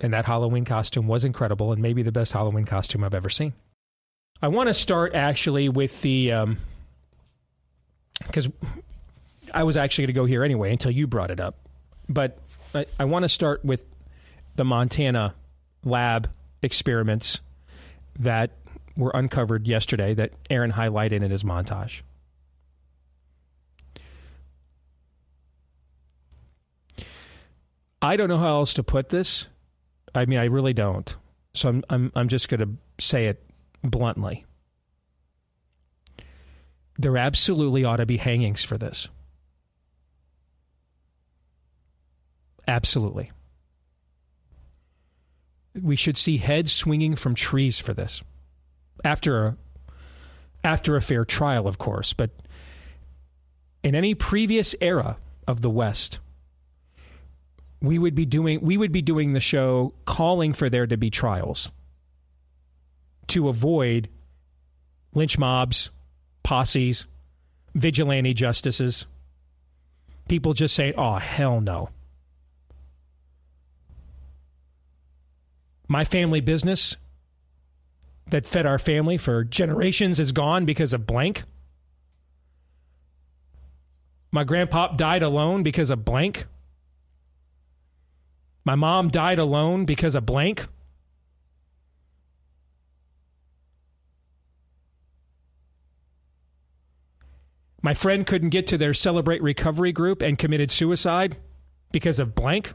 And 0.00 0.12
that 0.12 0.26
Halloween 0.26 0.64
costume 0.66 1.06
was 1.06 1.24
incredible 1.24 1.72
and 1.72 1.80
maybe 1.80 2.02
the 2.02 2.12
best 2.12 2.32
Halloween 2.32 2.66
costume 2.66 3.02
I've 3.02 3.14
ever 3.14 3.30
seen. 3.30 3.54
I 4.42 4.48
want 4.48 4.68
to 4.68 4.74
start 4.74 5.14
actually 5.14 5.68
with 5.68 6.02
the. 6.02 6.32
Because 8.26 8.46
um, 8.46 8.52
I 9.54 9.62
was 9.62 9.76
actually 9.76 10.02
going 10.02 10.14
to 10.14 10.20
go 10.20 10.24
here 10.26 10.44
anyway 10.44 10.72
until 10.72 10.90
you 10.90 11.06
brought 11.06 11.30
it 11.30 11.40
up. 11.40 11.56
But 12.08 12.38
I, 12.74 12.86
I 12.98 13.04
want 13.06 13.22
to 13.22 13.28
start 13.28 13.64
with 13.64 13.84
the 14.56 14.64
Montana 14.64 15.34
lab 15.82 16.30
experiments 16.62 17.40
that 18.18 18.52
were 18.96 19.10
uncovered 19.14 19.66
yesterday 19.66 20.14
that 20.14 20.32
Aaron 20.50 20.72
highlighted 20.72 21.22
in 21.22 21.30
his 21.30 21.44
montage. 21.44 22.02
I 28.00 28.16
don't 28.16 28.28
know 28.28 28.38
how 28.38 28.58
else 28.58 28.74
to 28.74 28.82
put 28.82 29.08
this. 29.08 29.46
I 30.14 30.26
mean, 30.26 30.38
I 30.38 30.44
really 30.44 30.72
don't. 30.72 31.14
So 31.54 31.68
I'm 31.68 31.84
I'm 31.88 32.12
I'm 32.14 32.28
just 32.28 32.48
going 32.48 32.60
to 32.60 33.04
say 33.04 33.26
it 33.26 33.42
bluntly. 33.82 34.44
There 36.98 37.16
absolutely 37.16 37.84
ought 37.84 37.96
to 37.96 38.06
be 38.06 38.16
hangings 38.16 38.62
for 38.62 38.78
this. 38.78 39.08
Absolutely. 42.68 43.30
We 45.82 45.96
should 45.96 46.16
see 46.16 46.38
heads 46.38 46.72
swinging 46.72 47.16
from 47.16 47.34
trees 47.34 47.78
for 47.78 47.92
this. 47.92 48.22
After 49.04 49.46
a 49.46 49.56
after 50.64 50.96
a 50.96 51.02
fair 51.02 51.24
trial, 51.24 51.68
of 51.68 51.78
course, 51.78 52.12
but 52.12 52.30
in 53.82 53.94
any 53.94 54.14
previous 54.14 54.74
era 54.80 55.16
of 55.46 55.60
the 55.60 55.70
West, 55.70 56.18
we 57.80 57.98
would 57.98 58.14
be 58.14 58.26
doing 58.26 58.60
we 58.60 58.76
would 58.76 58.92
be 58.92 59.02
doing 59.02 59.32
the 59.32 59.40
show 59.40 59.94
calling 60.04 60.52
for 60.52 60.68
there 60.68 60.86
to 60.86 60.96
be 60.96 61.10
trials 61.10 61.70
to 63.28 63.48
avoid 63.48 64.08
lynch 65.14 65.38
mobs, 65.38 65.90
posses, 66.42 67.06
vigilante 67.74 68.34
justices, 68.34 69.06
people 70.28 70.52
just 70.52 70.74
saying, 70.74 70.94
"Oh 70.96 71.16
hell 71.16 71.60
no." 71.60 71.90
My 75.88 76.04
family 76.04 76.40
business 76.40 76.96
that 78.30 78.46
fed 78.46 78.66
our 78.66 78.78
family 78.78 79.16
for 79.16 79.44
generations 79.44 80.18
is 80.18 80.32
gone 80.32 80.64
because 80.64 80.92
of 80.92 81.06
blank. 81.06 81.44
My 84.32 84.44
grandpa 84.44 84.88
died 84.88 85.22
alone 85.22 85.62
because 85.62 85.90
of 85.90 86.04
blank. 86.04 86.46
My 88.64 88.74
mom 88.74 89.08
died 89.08 89.38
alone 89.38 89.84
because 89.84 90.16
of 90.16 90.26
blank. 90.26 90.66
My 97.80 97.94
friend 97.94 98.26
couldn't 98.26 98.50
get 98.50 98.66
to 98.66 98.76
their 98.76 98.92
Celebrate 98.92 99.40
Recovery 99.40 99.92
group 99.92 100.20
and 100.20 100.36
committed 100.36 100.72
suicide 100.72 101.36
because 101.92 102.18
of 102.18 102.34
blank. 102.34 102.74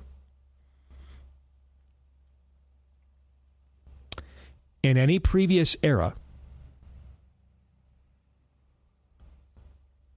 In 4.83 4.97
any 4.97 5.19
previous 5.19 5.77
era, 5.83 6.15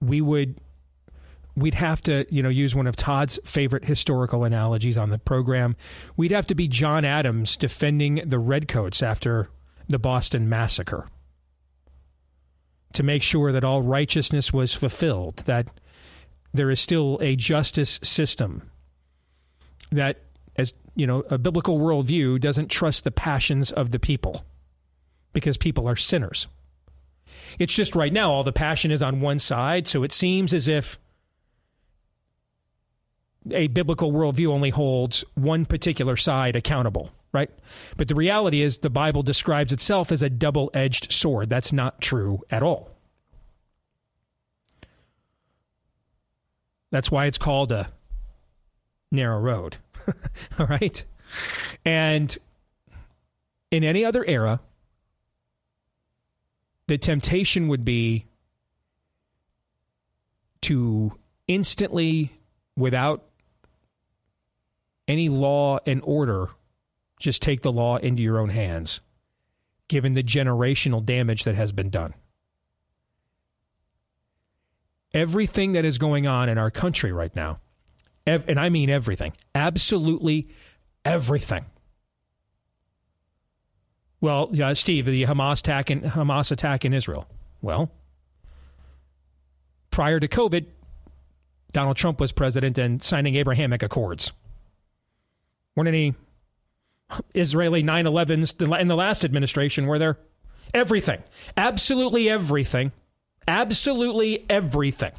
we 0.01 0.21
would 0.21 0.59
we'd 1.55 1.75
have 1.75 2.01
to, 2.03 2.25
you 2.29 2.43
know, 2.43 2.49
use 2.49 2.75
one 2.75 2.87
of 2.87 2.95
Todd's 2.95 3.39
favorite 3.45 3.85
historical 3.85 4.43
analogies 4.43 4.97
on 4.97 5.09
the 5.09 5.17
program. 5.17 5.75
We'd 6.17 6.31
have 6.31 6.47
to 6.47 6.55
be 6.55 6.67
John 6.67 7.05
Adams 7.05 7.55
defending 7.55 8.21
the 8.25 8.39
Redcoats 8.39 9.01
after 9.01 9.49
the 9.87 9.99
Boston 9.99 10.49
Massacre 10.49 11.09
to 12.93 13.03
make 13.03 13.23
sure 13.23 13.51
that 13.51 13.63
all 13.63 13.81
righteousness 13.81 14.51
was 14.51 14.73
fulfilled, 14.73 15.37
that 15.45 15.67
there 16.53 16.69
is 16.69 16.79
still 16.79 17.19
a 17.21 17.35
justice 17.35 17.99
system, 18.03 18.69
that, 19.91 20.21
as 20.55 20.73
you 20.95 21.05
know, 21.05 21.23
a 21.29 21.37
biblical 21.37 21.77
worldview 21.77 22.39
doesn't 22.39 22.69
trust 22.69 23.03
the 23.03 23.11
passions 23.11 23.71
of 23.71 23.91
the 23.91 23.99
people 23.99 24.45
because 25.35 25.57
people 25.57 25.87
are 25.87 25.95
sinners. 25.95 26.47
It's 27.59 27.75
just 27.75 27.95
right 27.95 28.11
now 28.11 28.31
all 28.31 28.43
the 28.43 28.51
passion 28.51 28.89
is 28.89 29.03
on 29.03 29.21
one 29.21 29.37
side, 29.37 29.87
so 29.87 30.01
it 30.01 30.11
seems 30.11 30.53
as 30.53 30.67
if 30.67 30.97
a 33.51 33.67
biblical 33.67 34.11
worldview 34.11 34.47
only 34.47 34.71
holds 34.71 35.23
one 35.35 35.65
particular 35.65 36.17
side 36.17 36.55
accountable, 36.55 37.11
right? 37.31 37.51
But 37.95 38.07
the 38.07 38.15
reality 38.15 38.61
is 38.61 38.79
the 38.79 38.89
Bible 38.89 39.21
describes 39.21 39.71
itself 39.71 40.11
as 40.11 40.23
a 40.23 40.29
double 40.29 40.71
edged 40.73 41.11
sword. 41.11 41.49
That's 41.49 41.71
not 41.71 42.01
true 42.01 42.41
at 42.49 42.63
all. 42.63 42.89
That's 46.89 47.11
why 47.11 47.25
it's 47.25 47.37
called 47.37 47.71
a 47.71 47.89
narrow 49.11 49.39
road. 49.39 49.77
all 50.59 50.65
right? 50.65 51.03
And 51.83 52.35
in 53.69 53.83
any 53.83 54.05
other 54.05 54.23
era, 54.25 54.61
the 56.87 56.97
temptation 56.97 57.67
would 57.67 57.83
be 57.83 58.25
to 60.61 61.11
instantly, 61.47 62.33
without 62.75 63.23
any 65.07 65.29
law 65.29 65.77
and 65.85 66.01
order 66.03 66.49
just 67.19 67.41
take 67.41 67.61
the 67.61 67.71
law 67.71 67.97
into 67.97 68.21
your 68.21 68.39
own 68.39 68.49
hands, 68.49 68.99
given 69.87 70.13
the 70.13 70.23
generational 70.23 71.03
damage 71.03 71.43
that 71.43 71.55
has 71.55 71.71
been 71.71 71.89
done. 71.89 72.13
Everything 75.13 75.71
that 75.73 75.85
is 75.85 75.97
going 75.97 76.27
on 76.27 76.49
in 76.49 76.57
our 76.57 76.69
country 76.69 77.11
right 77.11 77.33
now, 77.35 77.59
ev- 78.27 78.49
and 78.49 78.59
I 78.59 78.69
mean 78.69 78.89
everything, 78.89 79.33
absolutely 79.53 80.49
everything. 81.05 81.65
Well, 84.25 84.49
yeah, 84.51 84.73
Steve, 84.73 85.05
the 85.05 85.25
Hamas 85.25 85.59
attack 85.59 85.91
in, 85.91 86.01
Hamas 86.01 86.51
attack 86.51 86.83
in 86.83 86.95
Israel. 86.95 87.27
Well, 87.61 87.91
prior 89.91 90.19
to 90.19 90.27
COVID, 90.27 90.65
Donald 91.71 91.95
Trump 91.95 92.19
was 92.19 92.31
president 92.31 92.79
and 92.79 93.03
signing 93.03 93.35
Abrahamic 93.35 93.83
Accords 93.83 94.31
weren't 95.75 95.89
any 95.89 96.15
Israeli 97.35 97.83
9 97.83 98.05
11s 98.05 98.79
in 98.79 98.87
the 98.87 98.95
last 98.95 99.23
administration, 99.23 99.85
were 99.85 99.99
there? 99.99 100.17
Everything. 100.73 101.21
Absolutely 101.55 102.27
everything. 102.27 102.93
Absolutely 103.47 104.43
everything. 104.49 105.11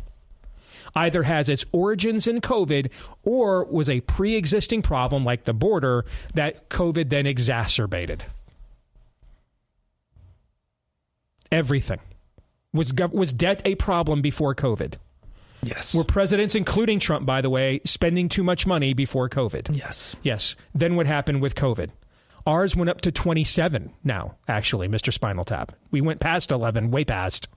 Either 0.96 1.22
has 1.22 1.48
its 1.48 1.64
origins 1.70 2.26
in 2.26 2.40
COVID 2.40 2.90
or 3.22 3.64
was 3.66 3.88
a 3.88 4.00
pre 4.00 4.34
existing 4.34 4.82
problem 4.82 5.24
like 5.24 5.44
the 5.44 5.52
border 5.52 6.04
that 6.34 6.68
COVID 6.70 7.10
then 7.10 7.24
exacerbated. 7.24 8.24
Everything. 11.50 12.00
Was, 12.72 12.92
was 13.12 13.32
debt 13.32 13.62
a 13.64 13.74
problem 13.76 14.22
before 14.22 14.54
COVID? 14.54 14.94
Yes. 15.62 15.94
Were 15.94 16.04
presidents, 16.04 16.54
including 16.54 17.00
Trump, 17.00 17.26
by 17.26 17.40
the 17.40 17.50
way, 17.50 17.80
spending 17.84 18.28
too 18.28 18.44
much 18.44 18.66
money 18.66 18.94
before 18.94 19.28
COVID? 19.28 19.76
Yes. 19.76 20.14
Yes. 20.22 20.56
Then 20.74 20.96
what 20.96 21.06
happened 21.06 21.40
with 21.42 21.54
COVID? 21.54 21.90
Ours 22.46 22.76
went 22.76 22.88
up 22.88 23.00
to 23.00 23.10
27 23.10 23.92
now, 24.04 24.36
actually, 24.46 24.88
Mr. 24.88 25.12
Spinal 25.12 25.44
Tap. 25.44 25.72
We 25.90 26.00
went 26.00 26.20
past 26.20 26.52
11, 26.52 26.92
way 26.92 27.04
past, 27.04 27.48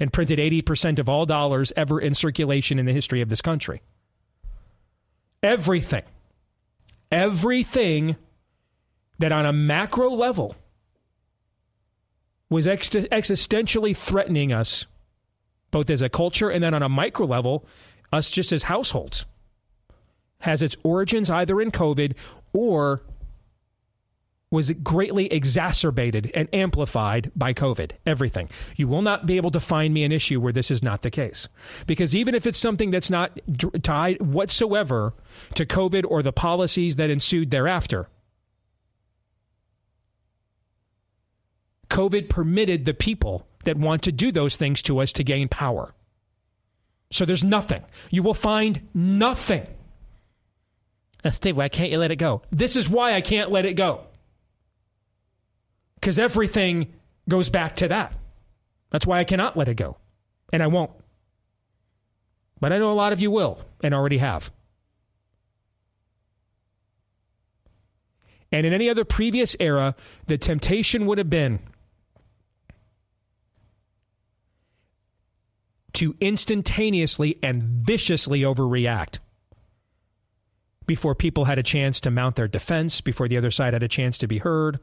and 0.00 0.10
printed 0.10 0.38
80% 0.38 0.98
of 0.98 1.08
all 1.08 1.26
dollars 1.26 1.70
ever 1.76 2.00
in 2.00 2.14
circulation 2.14 2.78
in 2.78 2.86
the 2.86 2.94
history 2.94 3.20
of 3.20 3.28
this 3.28 3.42
country. 3.42 3.82
Everything, 5.42 6.02
everything 7.12 8.16
that 9.18 9.32
on 9.32 9.44
a 9.44 9.52
macro 9.52 10.10
level 10.10 10.56
was 12.50 12.66
ex- 12.66 12.90
existentially 12.90 13.96
threatening 13.96 14.52
us 14.52 14.86
both 15.70 15.90
as 15.90 16.02
a 16.02 16.08
culture 16.08 16.48
and 16.48 16.62
then 16.62 16.74
on 16.74 16.82
a 16.82 16.88
micro 16.88 17.26
level, 17.26 17.66
us 18.12 18.30
just 18.30 18.52
as 18.52 18.64
households, 18.64 19.26
has 20.40 20.62
its 20.62 20.76
origins 20.82 21.30
either 21.30 21.60
in 21.60 21.70
COVID 21.70 22.14
or 22.52 23.02
was 24.50 24.70
greatly 24.70 25.30
exacerbated 25.30 26.30
and 26.34 26.48
amplified 26.54 27.30
by 27.36 27.52
COVID. 27.52 27.92
Everything. 28.06 28.48
You 28.76 28.88
will 28.88 29.02
not 29.02 29.26
be 29.26 29.36
able 29.36 29.50
to 29.50 29.60
find 29.60 29.92
me 29.92 30.04
an 30.04 30.12
issue 30.12 30.40
where 30.40 30.54
this 30.54 30.70
is 30.70 30.82
not 30.82 31.02
the 31.02 31.10
case. 31.10 31.48
Because 31.86 32.16
even 32.16 32.34
if 32.34 32.46
it's 32.46 32.58
something 32.58 32.90
that's 32.90 33.10
not 33.10 33.38
tied 33.82 34.22
whatsoever 34.22 35.12
to 35.54 35.66
COVID 35.66 36.04
or 36.08 36.22
the 36.22 36.32
policies 36.32 36.96
that 36.96 37.10
ensued 37.10 37.50
thereafter, 37.50 38.08
COVID 41.90 42.28
permitted 42.28 42.84
the 42.84 42.94
people 42.94 43.46
that 43.64 43.76
want 43.76 44.02
to 44.02 44.12
do 44.12 44.30
those 44.32 44.56
things 44.56 44.82
to 44.82 44.98
us 44.98 45.12
to 45.14 45.24
gain 45.24 45.48
power. 45.48 45.94
So 47.10 47.24
there's 47.24 47.44
nothing. 47.44 47.84
You 48.10 48.22
will 48.22 48.34
find 48.34 48.88
nothing 48.94 49.66
Uh, 51.24 51.30
Steve, 51.30 51.56
why 51.56 51.68
can't 51.68 51.90
you 51.90 51.98
let 51.98 52.10
it 52.12 52.16
go? 52.16 52.42
This 52.50 52.76
is 52.76 52.88
why 52.88 53.12
I 53.14 53.20
can't 53.20 53.50
let 53.50 53.64
it 53.66 53.74
go. 53.74 54.02
Because 55.96 56.18
everything 56.18 56.92
goes 57.28 57.50
back 57.50 57.74
to 57.76 57.88
that. 57.88 58.12
That's 58.90 59.04
why 59.06 59.18
I 59.18 59.24
cannot 59.24 59.56
let 59.56 59.68
it 59.68 59.74
go. 59.74 59.96
And 60.52 60.62
I 60.62 60.68
won't. 60.68 60.92
But 62.60 62.72
I 62.72 62.78
know 62.78 62.92
a 62.92 62.94
lot 62.94 63.12
of 63.12 63.20
you 63.20 63.30
will 63.30 63.58
and 63.82 63.92
already 63.92 64.18
have. 64.18 64.52
And 68.50 68.64
in 68.64 68.72
any 68.72 68.88
other 68.88 69.04
previous 69.04 69.56
era, 69.60 69.94
the 70.26 70.38
temptation 70.38 71.04
would 71.06 71.18
have 71.18 71.28
been 71.28 71.58
to 75.98 76.14
instantaneously 76.20 77.38
and 77.42 77.60
viciously 77.60 78.42
overreact 78.42 79.18
before 80.86 81.12
people 81.12 81.46
had 81.46 81.58
a 81.58 81.62
chance 81.62 82.00
to 82.00 82.10
mount 82.10 82.36
their 82.36 82.46
defense, 82.46 83.00
before 83.00 83.26
the 83.26 83.36
other 83.36 83.50
side 83.50 83.72
had 83.72 83.82
a 83.82 83.88
chance 83.88 84.16
to 84.18 84.28
be 84.28 84.38
heard. 84.38 84.78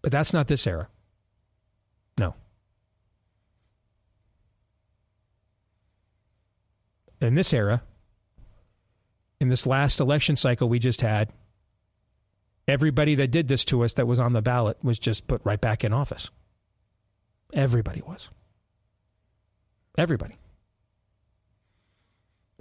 But 0.00 0.12
that's 0.12 0.32
not 0.32 0.46
this 0.46 0.64
era. 0.64 0.88
No. 2.18 2.36
In 7.20 7.34
this 7.34 7.52
era, 7.52 7.82
in 9.40 9.48
this 9.48 9.66
last 9.66 9.98
election 9.98 10.36
cycle 10.36 10.68
we 10.68 10.78
just 10.78 11.00
had, 11.00 11.32
everybody 12.68 13.16
that 13.16 13.32
did 13.32 13.48
this 13.48 13.64
to 13.64 13.82
us 13.82 13.94
that 13.94 14.06
was 14.06 14.20
on 14.20 14.34
the 14.34 14.42
ballot 14.42 14.78
was 14.84 15.00
just 15.00 15.26
put 15.26 15.40
right 15.42 15.60
back 15.60 15.82
in 15.82 15.92
office. 15.92 16.30
Everybody 17.52 18.02
was. 18.06 18.28
Everybody. 19.96 20.36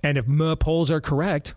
And 0.03 0.17
if 0.17 0.27
my 0.27 0.55
polls 0.55 0.91
are 0.91 1.01
correct, 1.01 1.55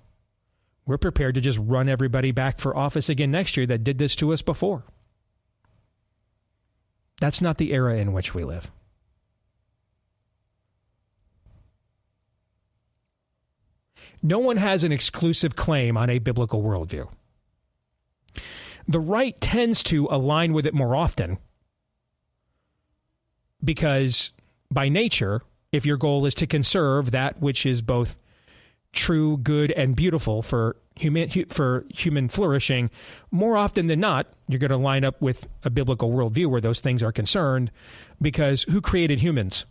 we're 0.86 0.98
prepared 0.98 1.34
to 1.34 1.40
just 1.40 1.58
run 1.60 1.88
everybody 1.88 2.32
back 2.32 2.58
for 2.58 2.76
office 2.76 3.08
again 3.08 3.30
next 3.30 3.56
year 3.56 3.66
that 3.66 3.84
did 3.84 3.98
this 3.98 4.16
to 4.16 4.32
us 4.32 4.42
before. 4.42 4.84
That's 7.20 7.42
not 7.42 7.58
the 7.58 7.72
era 7.72 7.96
in 7.96 8.12
which 8.12 8.34
we 8.34 8.44
live. 8.44 8.70
No 14.22 14.38
one 14.38 14.56
has 14.56 14.82
an 14.82 14.92
exclusive 14.92 15.54
claim 15.54 15.96
on 15.96 16.10
a 16.10 16.18
biblical 16.18 16.62
worldview. 16.62 17.08
The 18.86 19.00
right 19.00 19.38
tends 19.40 19.82
to 19.84 20.08
align 20.10 20.54
with 20.54 20.66
it 20.66 20.74
more 20.74 20.96
often 20.96 21.38
because, 23.62 24.32
by 24.70 24.88
nature, 24.88 25.42
if 25.72 25.84
your 25.84 25.96
goal 25.96 26.26
is 26.26 26.34
to 26.34 26.46
conserve 26.46 27.10
that 27.10 27.40
which 27.40 27.66
is 27.66 27.82
both 27.82 28.16
true, 28.92 29.36
good, 29.38 29.70
and 29.72 29.94
beautiful 29.94 30.42
for 30.42 30.76
human 30.96 31.28
for 31.48 31.84
human 31.94 32.28
flourishing, 32.28 32.90
more 33.30 33.56
often 33.56 33.86
than 33.86 34.00
not, 34.00 34.26
you're 34.48 34.58
going 34.58 34.70
to 34.70 34.76
line 34.76 35.04
up 35.04 35.20
with 35.20 35.46
a 35.62 35.70
biblical 35.70 36.10
worldview 36.10 36.46
where 36.46 36.60
those 36.60 36.80
things 36.80 37.02
are 37.02 37.12
concerned. 37.12 37.70
Because 38.20 38.64
who 38.64 38.80
created 38.80 39.20
humans? 39.20 39.64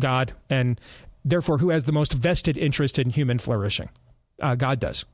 God, 0.00 0.34
and 0.50 0.80
therefore, 1.24 1.58
who 1.58 1.70
has 1.70 1.84
the 1.84 1.92
most 1.92 2.12
vested 2.12 2.58
interest 2.58 2.98
in 2.98 3.10
human 3.10 3.38
flourishing? 3.38 3.88
Uh, 4.40 4.54
God 4.54 4.80
does. 4.80 5.04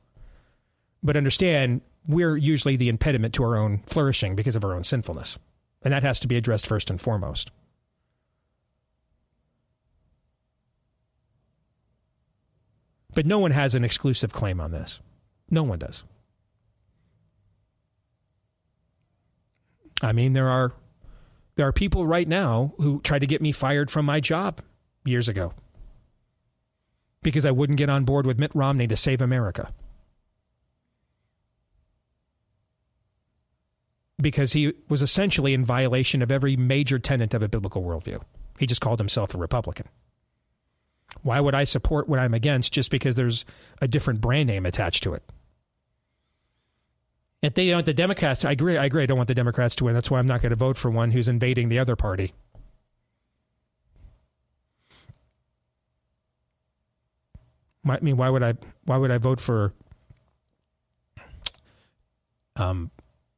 But 1.01 1.15
understand, 1.15 1.81
we're 2.07 2.35
usually 2.35 2.75
the 2.75 2.89
impediment 2.89 3.33
to 3.35 3.43
our 3.43 3.55
own 3.55 3.83
flourishing 3.85 4.35
because 4.35 4.55
of 4.55 4.63
our 4.63 4.73
own 4.73 4.83
sinfulness. 4.83 5.37
And 5.81 5.93
that 5.93 6.03
has 6.03 6.19
to 6.21 6.27
be 6.27 6.35
addressed 6.35 6.67
first 6.67 6.89
and 6.89 6.99
foremost. 6.99 7.51
But 13.13 13.25
no 13.25 13.39
one 13.39 13.51
has 13.51 13.75
an 13.75 13.83
exclusive 13.83 14.33
claim 14.33 14.59
on 14.59 14.71
this. 14.71 14.99
No 15.49 15.63
one 15.63 15.79
does. 15.79 16.03
I 20.01 20.11
mean, 20.11 20.33
there 20.33 20.49
are 20.49 20.73
there 21.55 21.67
are 21.67 21.71
people 21.71 22.07
right 22.07 22.27
now 22.27 22.73
who 22.77 22.99
tried 23.01 23.19
to 23.19 23.27
get 23.27 23.41
me 23.41 23.51
fired 23.51 23.91
from 23.91 24.05
my 24.05 24.19
job 24.19 24.61
years 25.05 25.29
ago 25.29 25.53
because 27.21 27.45
I 27.45 27.51
wouldn't 27.51 27.77
get 27.77 27.89
on 27.89 28.03
board 28.03 28.25
with 28.25 28.37
Mitt 28.39 28.51
Romney 28.53 28.87
to 28.87 28.97
save 28.97 29.21
America. 29.21 29.71
Because 34.21 34.53
he 34.53 34.73
was 34.89 35.01
essentially 35.01 35.53
in 35.53 35.65
violation 35.65 36.21
of 36.21 36.31
every 36.31 36.55
major 36.55 36.99
tenet 36.99 37.33
of 37.33 37.41
a 37.41 37.49
biblical 37.49 37.83
worldview. 37.83 38.21
He 38.59 38.65
just 38.65 38.81
called 38.81 38.99
himself 38.99 39.33
a 39.33 39.37
Republican. 39.37 39.87
Why 41.23 41.39
would 41.39 41.55
I 41.55 41.63
support 41.63 42.07
what 42.07 42.19
I'm 42.19 42.33
against 42.33 42.73
just 42.73 42.91
because 42.91 43.15
there's 43.15 43.45
a 43.81 43.87
different 43.87 44.21
brand 44.21 44.47
name 44.47 44.65
attached 44.65 45.03
to 45.03 45.13
it? 45.13 45.23
If 47.41 47.55
they 47.55 47.73
want 47.73 47.85
the 47.85 47.93
Democrats, 47.93 48.45
I 48.45 48.51
agree. 48.51 48.77
I 48.77 48.85
agree. 48.85 49.03
I 49.03 49.05
don't 49.05 49.17
want 49.17 49.27
the 49.27 49.35
Democrats 49.35 49.75
to 49.77 49.85
win. 49.85 49.93
That's 49.93 50.11
why 50.11 50.19
I'm 50.19 50.25
not 50.25 50.41
going 50.41 50.51
to 50.51 50.55
vote 50.55 50.77
for 50.77 50.91
one 50.91 51.11
who's 51.11 51.27
invading 51.27 51.69
the 51.69 51.79
other 51.79 51.95
party. 51.95 52.33
I 57.85 57.99
mean, 57.99 58.15
why 58.15 58.29
would 58.29 58.43
I? 58.43 58.53
Why 58.85 58.97
would 58.97 59.11
I 59.11 59.17
vote 59.17 59.41
for? 59.41 59.73
Um, 62.55 62.91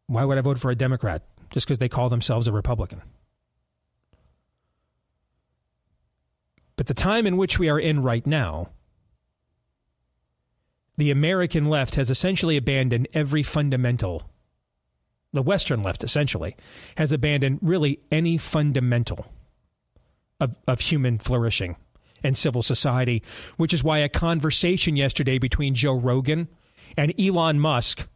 why 0.08 0.24
would 0.24 0.38
I 0.38 0.41
vote 0.41 0.60
for 0.60 0.69
a 0.69 0.76
Democrat 0.76 1.24
just 1.50 1.65
because 1.65 1.80
they 1.80 1.89
call 1.89 2.10
themselves 2.10 2.48
a 2.48 2.52
Republican? 2.52 3.02
But 6.86 6.95
the 6.95 7.02
time 7.02 7.26
in 7.26 7.36
which 7.36 7.58
we 7.58 7.67
are 7.67 7.80
in 7.80 8.04
right 8.04 8.28
now, 8.28 8.69
the 10.98 11.10
American 11.10 11.65
left 11.65 11.95
has 11.95 12.12
essentially 12.12 12.58
abandoned 12.58 13.08
every 13.12 13.41
fundamental. 13.41 14.30
The 15.34 15.41
Western 15.41 15.82
left, 15.82 16.04
essentially, 16.04 16.56
has 16.98 17.12
abandoned 17.12 17.58
really 17.63 18.02
any 18.12 18.38
fundamental 18.38 19.26
of, 20.39 20.58
of 20.67 20.80
human 20.80 21.17
flourishing 21.17 21.76
and 22.24 22.38
civil 22.38 22.62
society, 22.62 23.24
which 23.58 23.74
is 23.74 23.84
why 23.84 23.98
a 23.98 24.08
conversation 24.08 24.95
yesterday 24.95 25.39
between 25.39 25.74
Joe 25.74 25.95
Rogan 25.95 26.50
and 26.95 27.19
Elon 27.19 27.60
Musk 27.60 28.08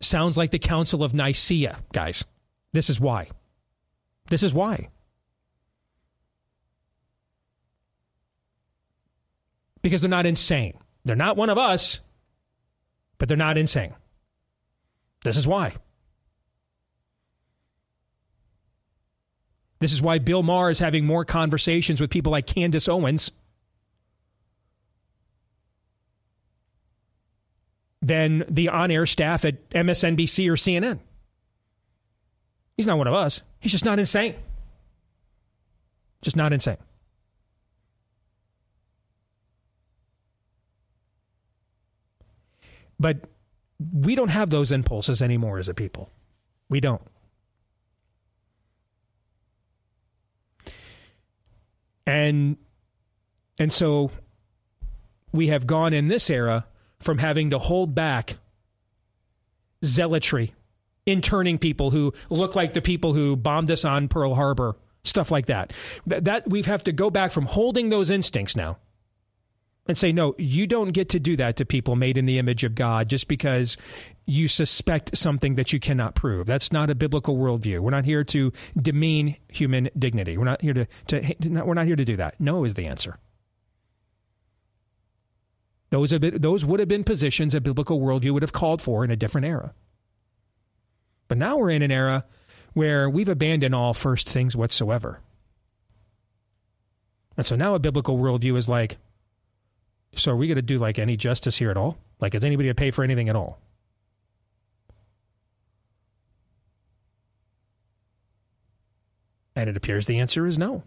sounds 0.00 0.38
like 0.38 0.52
the 0.52 0.58
Council 0.58 1.04
of 1.04 1.12
Nicaea, 1.12 1.80
guys. 1.92 2.24
This 2.72 2.88
is 2.88 2.98
why. 2.98 3.28
This 4.30 4.42
is 4.42 4.54
why. 4.54 4.88
Because 9.82 10.02
they're 10.02 10.10
not 10.10 10.26
insane. 10.26 10.78
They're 11.04 11.16
not 11.16 11.36
one 11.36 11.50
of 11.50 11.58
us, 11.58 12.00
but 13.18 13.28
they're 13.28 13.36
not 13.36 13.58
insane. 13.58 13.94
This 15.22 15.36
is 15.36 15.46
why. 15.46 15.74
This 19.78 19.92
is 19.92 20.00
why 20.00 20.18
Bill 20.18 20.42
Maher 20.42 20.70
is 20.70 20.78
having 20.78 21.04
more 21.06 21.24
conversations 21.24 22.00
with 22.00 22.10
people 22.10 22.32
like 22.32 22.46
Candace 22.46 22.88
Owens 22.88 23.30
than 28.00 28.44
the 28.48 28.68
on 28.68 28.90
air 28.90 29.04
staff 29.04 29.44
at 29.44 29.68
MSNBC 29.70 30.48
or 30.48 30.54
CNN. 30.54 31.00
He's 32.76 32.86
not 32.86 32.98
one 32.98 33.06
of 33.06 33.14
us. 33.14 33.42
He's 33.58 33.72
just 33.72 33.84
not 33.84 33.98
insane. 33.98 34.36
Just 36.22 36.36
not 36.36 36.52
insane. 36.52 36.76
But 42.98 43.18
we 43.92 44.14
don't 44.14 44.28
have 44.28 44.50
those 44.50 44.72
impulses 44.72 45.20
anymore 45.20 45.58
as 45.58 45.68
a 45.68 45.74
people. 45.74 46.10
We 46.68 46.80
don't. 46.80 47.02
And 52.06 52.56
and 53.58 53.72
so 53.72 54.10
we 55.32 55.48
have 55.48 55.66
gone 55.66 55.92
in 55.92 56.08
this 56.08 56.30
era 56.30 56.66
from 56.98 57.18
having 57.18 57.50
to 57.50 57.58
hold 57.58 57.94
back 57.94 58.36
zealotry, 59.84 60.54
interning 61.04 61.58
people 61.58 61.90
who 61.90 62.12
look 62.30 62.54
like 62.54 62.74
the 62.74 62.82
people 62.82 63.12
who 63.12 63.36
bombed 63.36 63.70
us 63.70 63.84
on 63.84 64.08
Pearl 64.08 64.34
Harbor, 64.34 64.76
stuff 65.04 65.30
like 65.30 65.46
that. 65.46 65.72
That, 66.06 66.48
we 66.48 66.62
have 66.62 66.84
to 66.84 66.92
go 66.92 67.10
back 67.10 67.32
from 67.32 67.46
holding 67.46 67.90
those 67.90 68.10
instincts 68.10 68.56
now 68.56 68.78
and 69.88 69.96
say, 69.96 70.12
no, 70.12 70.34
you 70.38 70.66
don't 70.66 70.90
get 70.90 71.08
to 71.10 71.20
do 71.20 71.36
that 71.36 71.56
to 71.56 71.64
people 71.64 71.96
made 71.96 72.18
in 72.18 72.26
the 72.26 72.38
image 72.38 72.64
of 72.64 72.74
God 72.74 73.08
just 73.08 73.28
because 73.28 73.76
you 74.26 74.48
suspect 74.48 75.16
something 75.16 75.54
that 75.54 75.72
you 75.72 75.78
cannot 75.78 76.14
prove. 76.14 76.46
That's 76.46 76.72
not 76.72 76.90
a 76.90 76.94
biblical 76.94 77.36
worldview. 77.36 77.80
We're 77.80 77.90
not 77.90 78.04
here 78.04 78.24
to 78.24 78.52
demean 78.80 79.36
human 79.48 79.88
dignity. 79.96 80.36
We're 80.36 80.44
not 80.44 80.60
here 80.60 80.74
to, 80.74 80.86
to 81.08 81.62
we're 81.62 81.74
not 81.74 81.86
here 81.86 81.96
to 81.96 82.04
do 82.04 82.16
that. 82.16 82.40
No 82.40 82.64
is 82.64 82.74
the 82.74 82.86
answer. 82.86 83.18
Those, 85.90 86.10
have 86.10 86.20
been, 86.20 86.40
those 86.40 86.64
would 86.64 86.80
have 86.80 86.88
been 86.88 87.04
positions 87.04 87.54
a 87.54 87.60
biblical 87.60 88.00
worldview 88.00 88.32
would 88.32 88.42
have 88.42 88.52
called 88.52 88.82
for 88.82 89.04
in 89.04 89.10
a 89.12 89.16
different 89.16 89.46
era. 89.46 89.72
But 91.28 91.38
now 91.38 91.56
we're 91.56 91.70
in 91.70 91.82
an 91.82 91.92
era 91.92 92.24
where 92.72 93.08
we've 93.08 93.28
abandoned 93.28 93.74
all 93.74 93.94
first 93.94 94.28
things 94.28 94.56
whatsoever. 94.56 95.20
And 97.36 97.46
so 97.46 97.54
now 97.54 97.74
a 97.74 97.78
biblical 97.78 98.18
worldview 98.18 98.56
is 98.56 98.68
like, 98.68 98.98
so 100.16 100.32
are 100.32 100.36
we 100.36 100.46
going 100.46 100.56
to 100.56 100.62
do 100.62 100.78
like 100.78 100.98
any 100.98 101.16
justice 101.16 101.56
here 101.56 101.70
at 101.70 101.76
all? 101.76 101.98
Like, 102.20 102.34
is 102.34 102.44
anybody 102.44 102.66
going 102.66 102.76
to 102.76 102.80
pay 102.80 102.90
for 102.90 103.04
anything 103.04 103.28
at 103.28 103.36
all? 103.36 103.58
And 109.54 109.70
it 109.70 109.76
appears 109.76 110.06
the 110.06 110.18
answer 110.18 110.46
is 110.46 110.58
no. 110.58 110.82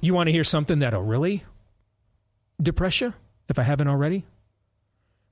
You 0.00 0.14
want 0.14 0.28
to 0.28 0.32
hear 0.32 0.44
something 0.44 0.78
that'll 0.78 1.02
really 1.02 1.44
depress 2.62 3.00
you, 3.00 3.14
if 3.48 3.58
I 3.58 3.64
haven't 3.64 3.88
already? 3.88 4.26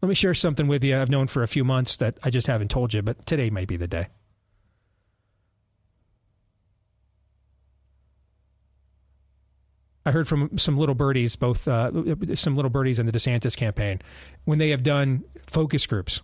Let 0.03 0.09
me 0.09 0.15
share 0.17 0.35
something 0.35 0.67
with 0.67 0.83
you 0.83 1.01
I've 1.01 1.09
known 1.09 1.29
for 1.29 1.43
a 1.43 1.49
few 1.49 1.65
months 1.65 1.97
that 1.99 2.19
I 2.23 2.31
just 2.31 2.49
haven't 2.49 2.71
told 2.71 2.93
you, 2.93 3.03
but 3.03 3.27
today 3.27 3.49
might 3.49 3.69
be 3.69 3.77
the 3.77 3.87
day. 3.87 4.09
I 10.07 10.13
heard 10.13 10.29
from 10.29 10.57
some 10.57 10.79
little 10.79 10.95
birdies, 10.95 11.35
both 11.35 11.67
uh, 11.67 11.91
some 12.37 12.55
little 12.55 12.71
birdies 12.71 13.01
in 13.01 13.07
the 13.07 13.13
DeSantis 13.13 13.57
campaign, 13.57 14.01
when 14.45 14.59
they 14.59 14.71
have 14.71 14.85
done 14.85 15.25
focus 15.49 15.85
groups 15.85 16.23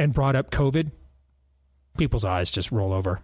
and 0.00 0.12
brought 0.12 0.34
up 0.34 0.50
COVID, 0.50 0.90
people's 1.96 2.24
eyes 2.24 2.50
just 2.50 2.72
roll 2.72 2.92
over. 2.92 3.20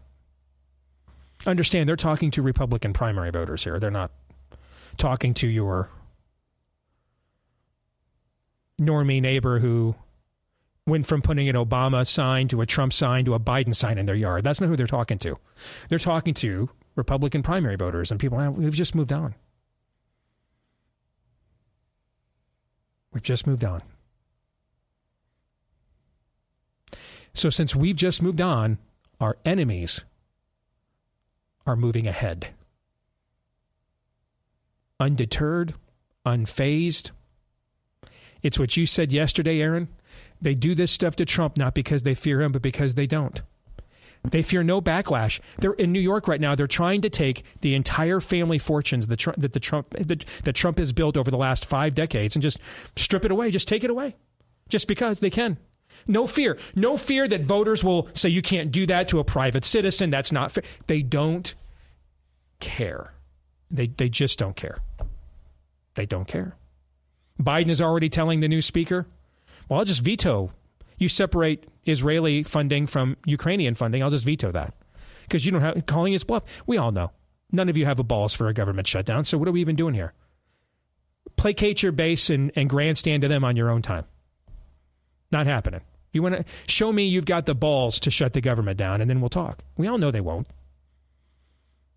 Understand, 1.45 1.89
they're 1.89 1.97
talking 1.97 2.31
to 2.31 2.41
Republican 2.41 2.93
primary 2.93 3.31
voters 3.31 3.65
here. 3.65 3.81
They're 3.81 3.91
not 3.91 4.13
talking 4.97 5.35
to 5.35 5.49
your 5.49 5.91
normie 8.81 9.21
neighbor 9.21 9.59
who 9.59 9.97
went 10.87 11.05
from 11.07 11.21
putting 11.21 11.49
an 11.49 11.57
Obama 11.57 12.07
sign 12.07 12.47
to 12.49 12.61
a 12.61 12.67
Trump 12.67 12.93
sign 12.93 13.25
to 13.25 13.35
a 13.35 13.41
Biden 13.41 13.75
sign 13.75 13.99
in 13.99 14.07
their 14.07 14.15
yard. 14.15 14.45
That's 14.45 14.61
not 14.61 14.69
who 14.69 14.77
they're 14.77 14.87
talking 14.87 15.19
to. 15.19 15.37
They're 15.89 15.99
talking 15.99 16.35
to 16.35 16.71
Republican 16.95 17.43
primary 17.43 17.75
voters 17.75 18.13
and 18.13 18.21
people. 18.21 18.39
We've 18.53 18.73
just 18.73 18.95
moved 18.95 19.13
on. 19.13 19.35
We've 23.19 23.25
just 23.25 23.49
moved 23.49 23.65
on. 23.65 23.83
So, 27.35 27.51
since 27.51 27.75
we've 27.75 27.97
just 27.97 28.23
moved 28.23 28.41
on, 28.41 28.79
our 29.21 29.39
enemies 29.45 30.05
are 31.67 31.75
moving 31.75 32.07
ahead. 32.07 32.51
Undeterred, 35.01 35.75
unfazed. 36.25 37.11
It's 38.41 38.57
what 38.57 38.77
you 38.77 38.87
said 38.87 39.13
yesterday, 39.13 39.61
Aaron. 39.61 39.89
They 40.41 40.55
do 40.55 40.77
this 40.77 40.93
stuff 40.93 41.17
to 41.17 41.25
Trump 41.25 41.57
not 41.57 41.75
because 41.75 42.05
they 42.05 42.15
fear 42.15 42.41
him, 42.41 42.53
but 42.53 42.63
because 42.63 42.95
they 42.95 43.09
don't. 43.09 43.43
They 44.25 44.43
fear 44.43 44.63
no 44.63 44.81
backlash. 44.81 45.41
They're 45.59 45.73
in 45.73 45.93
New 45.93 46.01
York 46.01 46.29
right 46.29 46.41
now. 46.41 46.55
They're 46.55 46.67
trying 46.67 47.01
to 47.03 47.11
take 47.11 47.45
the 47.61 47.75
entire 47.75 48.21
family 48.21 48.59
fortunes 48.59 49.07
that, 49.07 49.25
that 49.37 49.53
the 49.53 49.61
Trump 49.61 49.91
that, 49.91 50.25
that 50.45 50.53
Trump 50.55 50.79
has 50.79 50.93
built 50.93 51.17
over 51.17 51.31
the 51.31 51.37
last 51.37 51.65
five 51.65 51.95
decades 51.95 52.35
and 52.35 52.43
just 52.43 52.59
strip 52.97 53.25
it 53.25 53.31
away. 53.31 53.51
Just 53.51 53.69
take 53.69 53.85
it 53.85 53.91
away, 53.91 54.17
just 54.69 54.89
because 54.89 55.21
they 55.21 55.31
can. 55.31 55.59
No 56.07 56.27
fear. 56.27 56.59
No 56.75 56.97
fear 56.97 57.27
that 57.29 57.43
voters 57.43 57.83
will 57.83 58.09
say 58.15 58.29
you 58.29 58.43
can't 58.43 58.71
do 58.71 58.87
that 58.87 59.09
to 59.09 59.19
a 59.19 59.25
private 59.25 59.65
citizen. 59.65 60.11
That's 60.11 60.33
not 60.33 60.53
fair. 60.53 60.65
They 60.87 61.03
don't 61.03 61.55
care. 62.61 63.15
They 63.71 63.87
they 63.87 64.09
just 64.09 64.39
don't 64.39 64.57
care. 64.57 64.79
They 65.95 66.07
don't 66.07 66.29
care. 66.29 66.57
Biden 67.41 67.71
is 67.71 67.81
already 67.81 68.09
telling 68.09 68.41
the 68.41 68.49
new 68.49 68.63
speaker, 68.63 69.07
"Well, 69.69 69.79
I'll 69.81 69.85
just 69.85 70.03
veto 70.03 70.53
you 70.99 71.09
separate 71.09 71.65
Israeli 71.89 72.43
funding 72.43 72.87
from 72.87 73.17
Ukrainian 73.25 73.75
funding, 73.75 74.03
I'll 74.03 74.11
just 74.11 74.25
veto 74.25 74.53
that. 74.53 74.75
Because 75.23 75.45
you 75.45 75.53
don't 75.53 75.61
have 75.61 75.87
calling 75.87 76.13
his 76.13 76.25
bluff. 76.25 76.45
We 76.67 76.79
all 76.79 76.93
know. 76.93 77.11
None 77.51 77.69
of 77.69 77.77
you 77.77 77.87
have 77.87 77.99
a 77.99 78.05
balls 78.05 78.35
for 78.35 78.49
a 78.49 78.55
government 78.55 78.87
shutdown. 78.87 79.25
So 79.25 79.39
what 79.39 79.49
are 79.49 79.53
we 79.53 79.61
even 79.61 79.77
doing 79.77 79.95
here? 79.95 80.13
Placate 81.37 81.83
your 81.83 81.93
base 81.93 82.31
and, 82.31 82.53
and 82.57 82.69
grandstand 82.69 83.23
to 83.23 83.29
them 83.29 83.45
on 83.45 83.57
your 83.57 83.71
own 83.71 83.83
time. 83.83 84.05
Not 85.31 85.47
happening. 85.47 85.81
You 86.13 86.23
want 86.23 86.37
to 86.37 86.45
show 86.67 86.93
me 86.93 87.05
you've 87.05 87.27
got 87.27 87.47
the 87.47 87.55
balls 87.55 88.01
to 88.01 88.11
shut 88.11 88.33
the 88.33 88.41
government 88.41 88.79
down, 88.79 89.01
and 89.01 89.11
then 89.11 89.21
we'll 89.21 89.29
talk. 89.29 89.63
We 89.77 89.87
all 89.87 89.99
know 89.99 90.11
they 90.11 90.21
won't. 90.21 90.47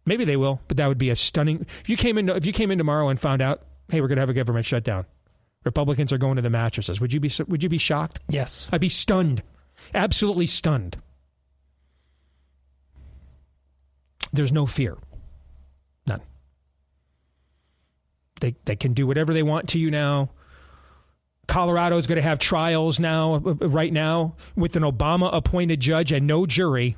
Maybe 0.06 0.25
they 0.25 0.36
will, 0.36 0.60
but 0.67 0.77
that 0.77 0.88
would 0.88 0.97
be 0.97 1.10
a 1.10 1.15
stunning. 1.15 1.65
If 1.82 1.89
you 1.89 1.95
came 1.95 2.17
in, 2.17 2.27
if 2.30 2.45
you 2.45 2.54
came 2.54 2.71
in 2.71 2.77
tomorrow 2.77 3.10
and 3.10 3.19
found 3.19 3.41
out, 3.41 3.63
hey, 3.89 4.01
we're 4.01 4.08
going 4.08 4.17
to 4.17 4.21
have 4.21 4.30
a 4.30 4.34
government 4.34 4.65
shutdown, 4.65 5.06
Republicans 5.63 6.12
are 6.12 6.17
going 6.17 6.38
to 6.38 6.41
the 6.41 6.49
mattresses. 6.49 6.99
Would 6.99 7.13
you 7.13 7.19
be 7.19 7.32
would 7.47 7.63
you 7.63 7.69
be 7.69 7.77
shocked? 7.77 8.19
Yes. 8.27 8.67
I'd 8.71 8.82
be 8.82 8.89
stunned. 8.89 9.43
Absolutely 9.94 10.48
stunned. 10.48 10.98
There's 14.34 14.52
no 14.52 14.65
fear. 14.65 14.98
None. 16.08 16.22
They 18.39 18.56
they 18.65 18.76
can 18.76 18.94
do 18.94 19.06
whatever 19.06 19.34
they 19.34 19.44
want 19.44 19.70
to 19.70 19.80
you 19.80 19.91
now. 19.91 20.30
Colorado 21.48 21.98
is 21.98 22.08
going 22.08 22.15
to 22.15 22.22
have 22.22 22.39
trials 22.39 23.00
now 23.00 23.36
uh, 23.36 23.39
right 23.39 23.91
now 23.91 24.36
with 24.56 24.76
an 24.78 24.84
Obama 24.84 25.30
appointed 25.34 25.82
judge 25.82 26.12
and 26.13 26.26
no 26.26 26.46
jury 26.46 26.96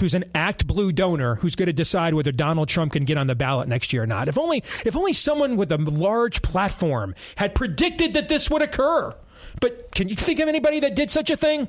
who's 0.00 0.14
an 0.14 0.24
act 0.34 0.66
blue 0.66 0.90
donor 0.90 1.36
who's 1.36 1.54
going 1.54 1.66
to 1.66 1.72
decide 1.72 2.14
whether 2.14 2.32
Donald 2.32 2.68
Trump 2.68 2.92
can 2.92 3.04
get 3.04 3.18
on 3.18 3.26
the 3.26 3.34
ballot 3.34 3.68
next 3.68 3.92
year 3.92 4.02
or 4.02 4.06
not. 4.06 4.28
If 4.28 4.38
only 4.38 4.64
if 4.84 4.96
only 4.96 5.12
someone 5.12 5.56
with 5.56 5.70
a 5.70 5.76
large 5.76 6.42
platform 6.42 7.14
had 7.36 7.54
predicted 7.54 8.14
that 8.14 8.28
this 8.28 8.50
would 8.50 8.62
occur. 8.62 9.14
But 9.60 9.92
can 9.94 10.08
you 10.08 10.16
think 10.16 10.40
of 10.40 10.48
anybody 10.48 10.80
that 10.80 10.96
did 10.96 11.10
such 11.10 11.30
a 11.30 11.36
thing? 11.36 11.68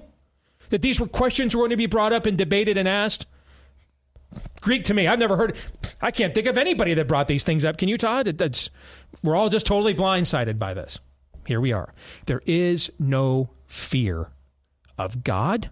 That 0.69 0.82
these 0.82 0.99
were 0.99 1.08
questions 1.08 1.56
were 1.56 1.62
going 1.62 1.69
to 1.71 1.78
be 1.78 1.86
brought 1.86 2.13
up 2.13 2.26
and 2.26 2.38
debated 2.38 2.78
and 2.78 2.88
asked? 2.88 3.26
Greek 4.62 4.84
to 4.86 4.93
me. 4.93 5.08
I've 5.08 5.19
never 5.19 5.38
heard. 5.38 5.56
I 6.02 6.12
can't 6.12 6.34
think 6.34 6.47
of 6.47 6.58
anybody 6.58 6.93
that 6.95 7.08
brought 7.08 7.28
these 7.28 7.43
things 7.43 7.63
up. 7.65 7.78
Can 7.78 7.89
you, 7.89 7.97
Todd? 7.97 8.28
It, 8.28 8.69
we're 9.21 9.36
all 9.36 9.49
just 9.49 9.65
totally 9.65 9.93
blindsided 9.93 10.58
by 10.58 10.73
this. 10.73 10.99
Here 11.45 11.62
we 11.62 11.71
are. 11.71 11.93
There 12.26 12.41
is 12.45 12.91
no 12.97 13.49
fear 13.67 14.30
of 14.97 15.23
God, 15.23 15.69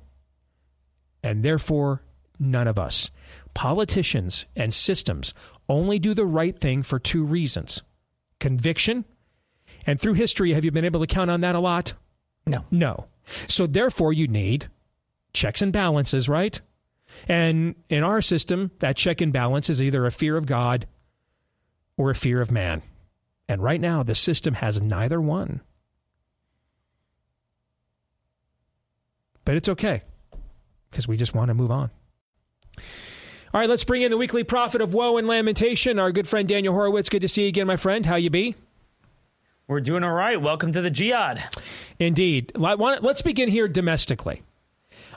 and 1.23 1.43
therefore 1.43 2.01
None 2.41 2.67
of 2.67 2.79
us. 2.79 3.11
Politicians 3.53 4.45
and 4.55 4.73
systems 4.73 5.35
only 5.69 5.99
do 5.99 6.15
the 6.15 6.25
right 6.25 6.59
thing 6.59 6.81
for 6.81 6.97
two 6.97 7.23
reasons 7.23 7.83
conviction. 8.39 9.05
And 9.85 10.01
through 10.01 10.15
history, 10.15 10.53
have 10.53 10.65
you 10.65 10.71
been 10.71 10.85
able 10.85 10.99
to 11.01 11.07
count 11.07 11.29
on 11.29 11.41
that 11.41 11.53
a 11.53 11.59
lot? 11.59 11.93
No. 12.47 12.65
No. 12.71 13.05
So 13.47 13.67
therefore, 13.67 14.11
you 14.11 14.27
need 14.27 14.69
checks 15.33 15.61
and 15.61 15.73
balances, 15.73 16.27
right? 16.29 16.59
And 17.27 17.75
in 17.89 18.03
our 18.03 18.21
system, 18.21 18.71
that 18.79 18.95
check 18.95 19.21
and 19.21 19.33
balance 19.33 19.69
is 19.69 19.81
either 19.81 20.05
a 20.05 20.11
fear 20.11 20.37
of 20.37 20.45
God 20.45 20.87
or 21.97 22.09
a 22.09 22.15
fear 22.15 22.41
of 22.41 22.51
man. 22.51 22.81
And 23.47 23.61
right 23.61 23.81
now, 23.81 24.01
the 24.01 24.15
system 24.15 24.53
has 24.55 24.81
neither 24.81 25.19
one. 25.19 25.61
But 29.43 29.57
it's 29.57 29.67
okay 29.69 30.03
because 30.89 31.07
we 31.07 31.17
just 31.17 31.33
want 31.33 31.49
to 31.49 31.53
move 31.53 31.71
on. 31.71 31.89
All 33.53 33.59
right, 33.59 33.69
let's 33.69 33.83
bring 33.83 34.01
in 34.01 34.11
the 34.11 34.17
weekly 34.17 34.45
prophet 34.45 34.79
of 34.79 34.93
woe 34.93 35.17
and 35.17 35.27
lamentation, 35.27 35.99
our 35.99 36.13
good 36.13 36.27
friend 36.27 36.47
Daniel 36.47 36.73
Horowitz. 36.73 37.09
Good 37.09 37.23
to 37.23 37.27
see 37.27 37.43
you 37.43 37.49
again, 37.49 37.67
my 37.67 37.75
friend. 37.75 38.05
How 38.05 38.15
you 38.15 38.29
be? 38.29 38.55
We're 39.67 39.81
doing 39.81 40.03
all 40.03 40.13
right. 40.13 40.41
Welcome 40.41 40.71
to 40.71 40.81
the 40.81 40.89
Jihad. 40.89 41.43
Indeed. 41.99 42.53
Let's 42.55 43.21
begin 43.21 43.49
here 43.49 43.67
domestically. 43.67 44.43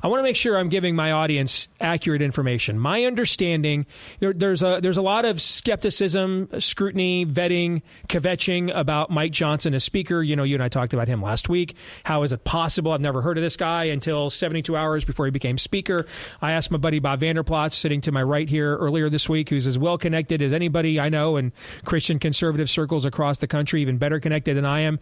I 0.05 0.09
want 0.09 0.19
to 0.19 0.23
make 0.23 0.37
sure 0.37 0.59
I'm 0.59 0.69
giving 0.69 0.95
my 0.95 1.13
audience 1.13 1.67
accurate 1.81 2.21
information. 2.21 2.79
My 2.79 3.05
understanding, 3.05 3.87
there, 4.21 4.35
there's 4.35 4.63
a 4.63 4.79
there's 4.83 4.99
a 4.99 5.03
lot 5.03 5.25
of 5.25 5.41
skepticism, 5.41 6.51
scrutiny, 6.59 7.25
vetting, 7.25 7.81
kvetching 8.09 8.71
about 8.77 9.09
Mike 9.09 9.33
Johnson 9.33 9.73
as 9.73 9.83
speaker. 9.83 10.23
You 10.23 10.37
know, 10.37 10.43
you 10.43 10.57
and 10.57 10.63
I 10.63 10.69
talked 10.69 10.93
about 10.93 11.09
him 11.09 11.23
last 11.23 11.49
week. 11.49 11.75
How 12.05 12.23
is 12.23 12.35
it 12.35 12.45
possible? 12.45 12.93
I've 12.93 13.01
never 13.01 13.23
heard 13.23 13.39
of 13.39 13.43
this 13.43 13.57
guy 13.57 13.85
until 13.85 14.29
72 14.29 14.77
hours 14.77 15.07
before 15.07 15.25
he 15.25 15.31
became 15.31 15.57
speaker. 15.57 16.05
I 16.43 16.53
asked 16.53 16.71
my 16.71 16.77
buddy 16.77 16.99
Bob 16.99 17.21
Vander 17.21 17.43
Plaats, 17.43 17.75
sitting 17.75 18.03
to 18.03 18.13
my 18.13 18.23
right 18.23 18.47
here 18.47 18.77
earlier 18.77 19.09
this 19.09 19.27
week, 19.27 19.49
who's 19.49 19.67
as 19.67 19.79
well 19.79 19.97
connected 19.97 20.43
as 20.43 20.53
anybody 20.53 21.01
I 21.01 21.09
know 21.09 21.39
in 21.39 21.51
Christian 21.87 22.19
conservative 22.19 22.69
circles 22.69 23.07
across 23.07 23.39
the 23.39 23.47
country, 23.47 23.81
even 23.81 23.97
better 23.97 24.21
connected 24.21 24.55
than 24.55 24.67
I 24.67 24.81
am 24.81 24.99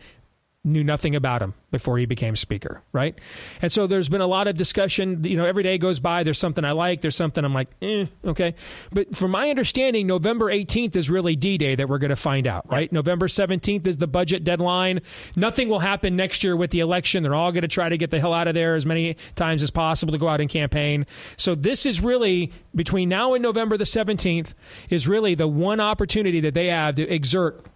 knew 0.64 0.84
nothing 0.84 1.16
about 1.16 1.42
him 1.42 1.54
before 1.72 1.98
he 1.98 2.06
became 2.06 2.36
speaker, 2.36 2.82
right? 2.92 3.18
And 3.60 3.72
so 3.72 3.88
there's 3.88 4.08
been 4.08 4.20
a 4.20 4.28
lot 4.28 4.46
of 4.46 4.56
discussion. 4.56 5.24
You 5.24 5.36
know, 5.36 5.44
every 5.44 5.64
day 5.64 5.76
goes 5.76 5.98
by, 5.98 6.22
there's 6.22 6.38
something 6.38 6.64
I 6.64 6.70
like, 6.70 7.00
there's 7.00 7.16
something 7.16 7.44
I'm 7.44 7.52
like, 7.52 7.68
eh, 7.82 8.06
okay. 8.24 8.54
But 8.92 9.16
from 9.16 9.32
my 9.32 9.50
understanding, 9.50 10.06
November 10.06 10.52
18th 10.52 10.94
is 10.94 11.10
really 11.10 11.34
D 11.34 11.58
Day 11.58 11.74
that 11.74 11.88
we're 11.88 11.98
going 11.98 12.10
to 12.10 12.16
find 12.16 12.46
out, 12.46 12.70
right? 12.70 12.92
November 12.92 13.26
17th 13.26 13.88
is 13.88 13.98
the 13.98 14.06
budget 14.06 14.44
deadline. 14.44 15.00
Nothing 15.34 15.68
will 15.68 15.80
happen 15.80 16.14
next 16.14 16.44
year 16.44 16.54
with 16.54 16.70
the 16.70 16.78
election. 16.78 17.24
They're 17.24 17.34
all 17.34 17.50
going 17.50 17.62
to 17.62 17.68
try 17.68 17.88
to 17.88 17.98
get 17.98 18.10
the 18.10 18.20
hell 18.20 18.32
out 18.32 18.46
of 18.46 18.54
there 18.54 18.76
as 18.76 18.86
many 18.86 19.16
times 19.34 19.64
as 19.64 19.72
possible 19.72 20.12
to 20.12 20.18
go 20.18 20.28
out 20.28 20.40
and 20.40 20.48
campaign. 20.48 21.06
So 21.36 21.56
this 21.56 21.84
is 21.86 22.00
really, 22.00 22.52
between 22.72 23.08
now 23.08 23.34
and 23.34 23.42
November 23.42 23.76
the 23.76 23.84
17th, 23.84 24.54
is 24.90 25.08
really 25.08 25.34
the 25.34 25.48
one 25.48 25.80
opportunity 25.80 26.38
that 26.40 26.54
they 26.54 26.68
have 26.68 26.94
to 26.94 27.08
exert 27.12 27.66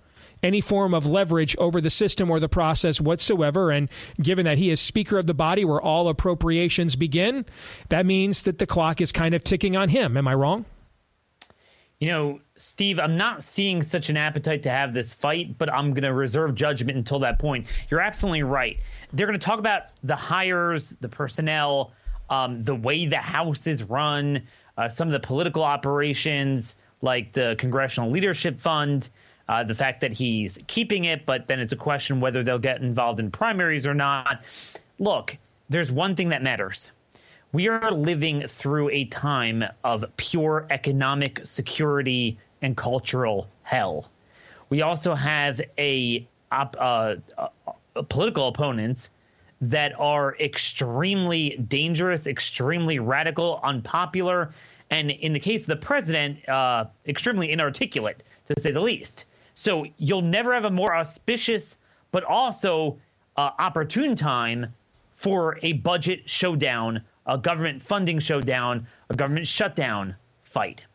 any 0.42 0.60
form 0.60 0.94
of 0.94 1.06
leverage 1.06 1.56
over 1.56 1.80
the 1.80 1.90
system 1.90 2.30
or 2.30 2.40
the 2.40 2.48
process 2.48 3.00
whatsoever. 3.00 3.70
And 3.70 3.88
given 4.20 4.44
that 4.44 4.58
he 4.58 4.70
is 4.70 4.80
Speaker 4.80 5.18
of 5.18 5.26
the 5.26 5.34
body 5.34 5.64
where 5.64 5.80
all 5.80 6.08
appropriations 6.08 6.96
begin, 6.96 7.46
that 7.88 8.06
means 8.06 8.42
that 8.42 8.58
the 8.58 8.66
clock 8.66 9.00
is 9.00 9.12
kind 9.12 9.34
of 9.34 9.42
ticking 9.42 9.76
on 9.76 9.88
him. 9.88 10.16
Am 10.16 10.28
I 10.28 10.34
wrong? 10.34 10.64
You 11.98 12.08
know, 12.08 12.40
Steve, 12.58 13.00
I'm 13.00 13.16
not 13.16 13.42
seeing 13.42 13.82
such 13.82 14.10
an 14.10 14.18
appetite 14.18 14.62
to 14.64 14.70
have 14.70 14.92
this 14.92 15.14
fight, 15.14 15.56
but 15.56 15.72
I'm 15.72 15.94
going 15.94 16.02
to 16.02 16.12
reserve 16.12 16.54
judgment 16.54 16.98
until 16.98 17.18
that 17.20 17.38
point. 17.38 17.66
You're 17.90 18.00
absolutely 18.00 18.42
right. 18.42 18.78
They're 19.14 19.26
going 19.26 19.38
to 19.38 19.44
talk 19.44 19.58
about 19.58 19.84
the 20.04 20.16
hires, 20.16 20.94
the 21.00 21.08
personnel, 21.08 21.92
um, 22.28 22.62
the 22.62 22.74
way 22.74 23.06
the 23.06 23.16
House 23.16 23.66
is 23.66 23.82
run, 23.82 24.42
uh, 24.76 24.88
some 24.90 25.08
of 25.08 25.12
the 25.12 25.26
political 25.26 25.62
operations, 25.62 26.76
like 27.00 27.32
the 27.32 27.56
Congressional 27.58 28.10
Leadership 28.10 28.60
Fund, 28.60 29.08
uh, 29.48 29.64
the 29.64 29.74
fact 29.74 30.00
that 30.00 30.12
he's 30.12 30.58
keeping 30.66 31.04
it, 31.04 31.26
but 31.26 31.46
then 31.46 31.60
it's 31.60 31.72
a 31.72 31.76
question 31.76 32.20
whether 32.20 32.42
they'll 32.42 32.58
get 32.58 32.80
involved 32.80 33.20
in 33.20 33.30
primaries 33.30 33.86
or 33.86 33.94
not. 33.94 34.42
Look, 34.98 35.36
there's 35.68 35.90
one 35.90 36.16
thing 36.16 36.30
that 36.30 36.42
matters 36.42 36.90
we 37.52 37.68
are 37.68 37.90
living 37.90 38.46
through 38.48 38.90
a 38.90 39.06
time 39.06 39.64
of 39.82 40.04
pure 40.16 40.66
economic 40.68 41.40
security 41.44 42.38
and 42.60 42.76
cultural 42.76 43.48
hell. 43.62 44.10
We 44.68 44.82
also 44.82 45.14
have 45.14 45.60
a, 45.78 46.28
uh, 46.50 46.66
uh, 46.78 47.46
political 48.10 48.48
opponents 48.48 49.10
that 49.62 49.98
are 49.98 50.36
extremely 50.38 51.56
dangerous, 51.56 52.26
extremely 52.26 52.98
radical, 52.98 53.60
unpopular, 53.62 54.52
and 54.90 55.10
in 55.10 55.32
the 55.32 55.40
case 55.40 55.62
of 55.62 55.68
the 55.68 55.76
president, 55.76 56.46
uh, 56.48 56.84
extremely 57.06 57.50
inarticulate, 57.52 58.22
to 58.46 58.60
say 58.60 58.70
the 58.70 58.80
least. 58.80 59.24
So 59.56 59.86
you'll 59.96 60.22
never 60.22 60.54
have 60.54 60.64
a 60.64 60.70
more 60.70 60.94
auspicious, 60.94 61.78
but 62.12 62.22
also 62.22 62.98
uh, 63.36 63.50
opportune 63.58 64.14
time 64.14 64.72
for 65.14 65.58
a 65.62 65.72
budget 65.72 66.30
showdown 66.30 67.02
a 67.26 67.36
government 67.36 67.82
funding 67.82 68.18
showdown, 68.18 68.86
a 69.10 69.14
government 69.14 69.46
shutdown 69.46 70.14
fight. 70.44 70.86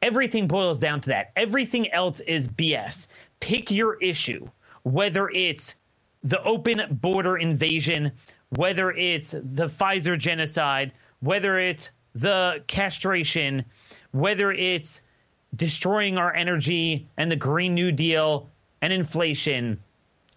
Everything 0.00 0.46
boils 0.46 0.78
down 0.78 1.00
to 1.00 1.08
that. 1.08 1.32
Everything 1.34 1.90
else 1.92 2.20
is 2.20 2.48
BS. 2.48 3.08
Pick 3.40 3.70
your 3.70 3.96
issue, 3.96 4.48
whether 4.84 5.28
it's 5.30 5.74
the 6.22 6.42
open 6.44 6.82
border 7.00 7.36
invasion, 7.36 8.12
whether 8.50 8.92
it's 8.92 9.32
the 9.32 9.66
Pfizer 9.66 10.16
genocide, 10.16 10.92
whether 11.20 11.58
it's 11.58 11.90
the 12.14 12.62
castration, 12.68 13.64
whether 14.12 14.52
it's 14.52 15.02
destroying 15.58 16.16
our 16.16 16.34
energy 16.34 17.06
and 17.18 17.30
the 17.30 17.36
Green 17.36 17.74
New 17.74 17.92
Deal 17.92 18.48
and 18.80 18.92
inflation, 18.92 19.78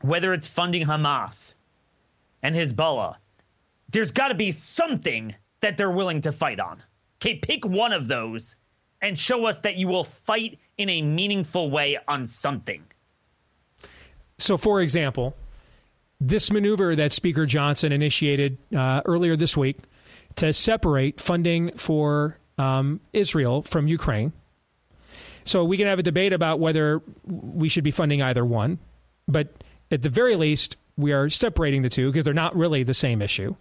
whether 0.02 0.34
it's 0.34 0.48
funding 0.48 0.86
Hamas 0.86 1.56
and 2.44 2.56
Hezbollah, 2.56 3.16
there's 3.92 4.12
got 4.12 4.30
to 4.30 4.36
be 4.36 4.52
something 4.52 5.34
that 5.62 5.78
they're 5.78 5.92
willing 5.92 6.22
to 6.22 6.32
fight 6.32 6.60
on. 6.60 6.84
Okay, 7.22 7.36
pick 7.36 7.64
one 7.66 7.94
of 7.94 8.08
those 8.08 8.56
and 9.02 9.18
show 9.18 9.46
us 9.46 9.60
that 9.62 9.78
you 9.78 9.88
will 9.88 10.04
fight 10.04 10.60
in 10.78 10.90
a 10.90 11.02
meaningful 11.02 11.70
way 11.70 11.98
on 12.08 12.28
something. 12.28 12.84
So, 14.40 14.58
for 14.58 14.82
example, 14.82 15.36
this 16.20 16.52
maneuver 16.52 16.96
that 16.96 17.12
Speaker 17.12 17.46
Johnson 17.46 17.92
initiated 17.92 18.58
uh, 18.76 19.02
earlier 19.06 19.36
this 19.36 19.56
week 19.56 19.78
to 20.36 20.52
separate 20.52 21.20
funding 21.20 21.78
for 21.78 22.40
um, 22.58 23.02
Israel 23.14 23.62
from 23.62 23.88
Ukraine. 23.88 24.34
So, 25.44 25.64
we 25.64 25.78
can 25.78 25.88
have 25.88 26.00
a 26.00 26.04
debate 26.04 26.34
about 26.34 26.60
whether 26.60 27.02
we 27.26 27.70
should 27.70 27.84
be 27.84 27.92
funding 27.92 28.22
either 28.22 28.46
one, 28.46 28.80
but 29.28 29.64
at 29.92 30.02
the 30.02 30.10
very 30.10 30.36
least, 30.36 30.78
we 30.98 31.12
are 31.12 31.30
separating 31.30 31.82
the 31.82 31.90
two 31.90 32.12
because 32.12 32.26
they're 32.26 32.34
not 32.34 32.56
really 32.56 32.84
the 32.84 32.94
same 32.94 33.22
issue. 33.22 33.56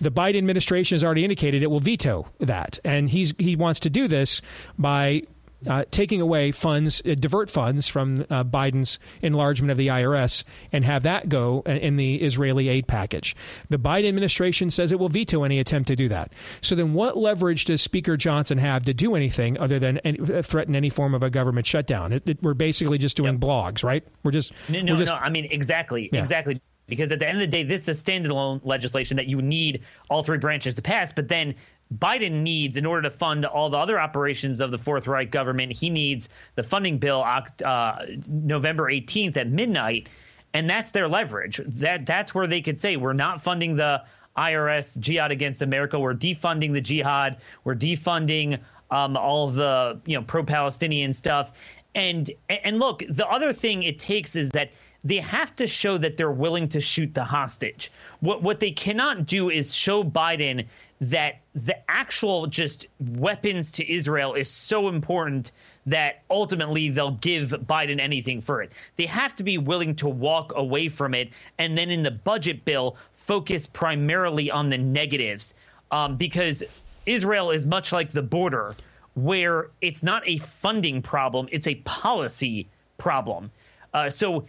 The 0.00 0.10
Biden 0.10 0.38
administration 0.38 0.96
has 0.96 1.04
already 1.04 1.24
indicated 1.24 1.62
it 1.62 1.70
will 1.70 1.80
veto 1.80 2.28
that, 2.40 2.78
and 2.84 3.08
he's 3.08 3.34
he 3.38 3.56
wants 3.56 3.80
to 3.80 3.90
do 3.90 4.08
this 4.08 4.42
by 4.78 5.22
uh, 5.66 5.84
taking 5.90 6.20
away 6.20 6.52
funds, 6.52 7.02
uh, 7.04 7.14
divert 7.14 7.50
funds 7.50 7.88
from 7.88 8.26
uh, 8.30 8.44
Biden's 8.44 8.98
enlargement 9.20 9.70
of 9.70 9.76
the 9.76 9.88
IRS 9.88 10.44
and 10.72 10.84
have 10.84 11.02
that 11.04 11.28
go 11.28 11.62
in 11.66 11.96
the 11.96 12.16
Israeli 12.16 12.68
aid 12.68 12.86
package. 12.86 13.36
The 13.68 13.78
Biden 13.78 14.08
administration 14.08 14.70
says 14.70 14.92
it 14.92 14.98
will 14.98 15.08
veto 15.08 15.44
any 15.44 15.58
attempt 15.58 15.88
to 15.88 15.96
do 15.96 16.08
that. 16.08 16.32
So 16.60 16.74
then, 16.74 16.94
what 16.94 17.16
leverage 17.16 17.64
does 17.64 17.82
Speaker 17.82 18.16
Johnson 18.16 18.58
have 18.58 18.84
to 18.84 18.94
do 18.94 19.14
anything 19.14 19.58
other 19.58 19.78
than 19.78 19.98
any, 19.98 20.18
uh, 20.20 20.42
threaten 20.42 20.74
any 20.74 20.90
form 20.90 21.14
of 21.14 21.22
a 21.22 21.30
government 21.30 21.66
shutdown? 21.66 22.12
It, 22.12 22.28
it, 22.28 22.42
we're 22.42 22.54
basically 22.54 22.98
just 22.98 23.16
doing 23.16 23.34
yep. 23.34 23.40
blogs, 23.40 23.84
right? 23.84 24.06
We're 24.24 24.32
just 24.32 24.52
no, 24.68 24.80
no, 24.80 24.96
just, 24.96 25.10
no. 25.10 25.16
I 25.16 25.28
mean, 25.28 25.48
exactly, 25.50 26.08
yeah. 26.12 26.20
exactly 26.20 26.60
because 26.88 27.12
at 27.12 27.20
the 27.20 27.26
end 27.26 27.40
of 27.40 27.40
the 27.40 27.46
day, 27.46 27.62
this 27.62 27.88
is 27.88 28.02
standalone 28.02 28.60
legislation 28.64 29.16
that 29.16 29.26
you 29.26 29.40
need 29.40 29.82
all 30.10 30.22
three 30.22 30.38
branches 30.38 30.74
to 30.74 30.82
pass. 30.82 31.12
But 31.12 31.28
then 31.28 31.54
Biden 31.98 32.42
needs, 32.42 32.76
in 32.76 32.86
order 32.86 33.02
to 33.02 33.10
fund 33.10 33.44
all 33.44 33.70
the 33.70 33.76
other 33.76 34.00
operations 34.00 34.60
of 34.60 34.70
the 34.70 34.78
Fourth 34.78 35.06
Reich 35.06 35.30
government, 35.30 35.72
he 35.72 35.90
needs 35.90 36.28
the 36.54 36.62
funding 36.62 36.98
bill 36.98 37.24
uh, 37.64 38.06
November 38.28 38.90
18th 38.90 39.36
at 39.36 39.48
midnight, 39.48 40.08
and 40.54 40.68
that's 40.68 40.90
their 40.90 41.08
leverage. 41.08 41.60
That 41.66 42.06
that's 42.06 42.34
where 42.34 42.46
they 42.46 42.60
could 42.60 42.80
say 42.80 42.96
we're 42.96 43.12
not 43.12 43.42
funding 43.42 43.76
the 43.76 44.02
IRS 44.36 44.98
jihad 44.98 45.30
against 45.30 45.62
America. 45.62 45.98
We're 45.98 46.14
defunding 46.14 46.72
the 46.72 46.80
jihad. 46.80 47.38
We're 47.64 47.74
defunding 47.74 48.58
um, 48.90 49.16
all 49.16 49.48
of 49.48 49.54
the 49.54 50.00
you 50.06 50.16
know 50.16 50.22
pro-Palestinian 50.22 51.12
stuff. 51.12 51.52
And 51.94 52.30
and 52.48 52.78
look, 52.78 53.02
the 53.08 53.26
other 53.26 53.52
thing 53.52 53.82
it 53.82 53.98
takes 53.98 54.36
is 54.36 54.50
that 54.50 54.70
they 55.04 55.16
have 55.16 55.54
to 55.56 55.66
show 55.66 55.98
that 55.98 56.16
they're 56.16 56.30
willing 56.30 56.68
to 56.68 56.80
shoot 56.80 57.12
the 57.12 57.24
hostage. 57.24 57.90
What 58.20 58.42
what 58.42 58.60
they 58.60 58.70
cannot 58.70 59.26
do 59.26 59.50
is 59.50 59.74
show 59.74 60.04
Biden 60.04 60.66
that 61.02 61.40
the 61.56 61.76
actual 61.90 62.46
just 62.46 62.86
weapons 63.00 63.72
to 63.72 63.92
Israel 63.92 64.34
is 64.34 64.48
so 64.48 64.86
important 64.88 65.50
that 65.84 66.22
ultimately 66.30 66.90
they'll 66.90 67.16
give 67.16 67.48
Biden 67.50 67.98
anything 67.98 68.40
for 68.40 68.62
it. 68.62 68.70
They 68.96 69.06
have 69.06 69.34
to 69.34 69.42
be 69.42 69.58
willing 69.58 69.96
to 69.96 70.08
walk 70.08 70.52
away 70.54 70.88
from 70.88 71.12
it 71.12 71.30
and 71.58 71.76
then 71.76 71.90
in 71.90 72.04
the 72.04 72.12
budget 72.12 72.64
bill 72.64 72.96
focus 73.14 73.66
primarily 73.66 74.48
on 74.48 74.70
the 74.70 74.78
negatives 74.78 75.56
um, 75.90 76.16
because 76.16 76.62
Israel 77.04 77.50
is 77.50 77.66
much 77.66 77.90
like 77.92 78.10
the 78.10 78.22
border 78.22 78.76
where 79.14 79.70
it's 79.80 80.04
not 80.04 80.22
a 80.24 80.38
funding 80.38 81.02
problem, 81.02 81.48
it's 81.50 81.66
a 81.66 81.74
policy 81.84 82.68
problem. 82.96 83.50
Uh, 83.92 84.08
so 84.08 84.46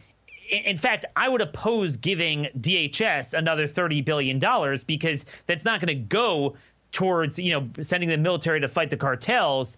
in 0.50 0.78
fact, 0.78 1.06
I 1.16 1.30
would 1.30 1.42
oppose 1.42 1.98
giving 1.98 2.48
DHS 2.60 3.34
another 3.34 3.66
$30 3.66 4.04
billion 4.04 4.40
because 4.86 5.26
that's 5.48 5.66
not 5.66 5.80
going 5.80 5.88
to 5.88 6.04
go 6.04 6.56
towards, 6.92 7.40
you 7.40 7.52
know, 7.52 7.70
sending 7.82 8.10
the 8.10 8.18
military 8.18 8.60
to 8.62 8.68
fight 8.68 8.90
the 8.90 8.98
cartels. 8.98 9.78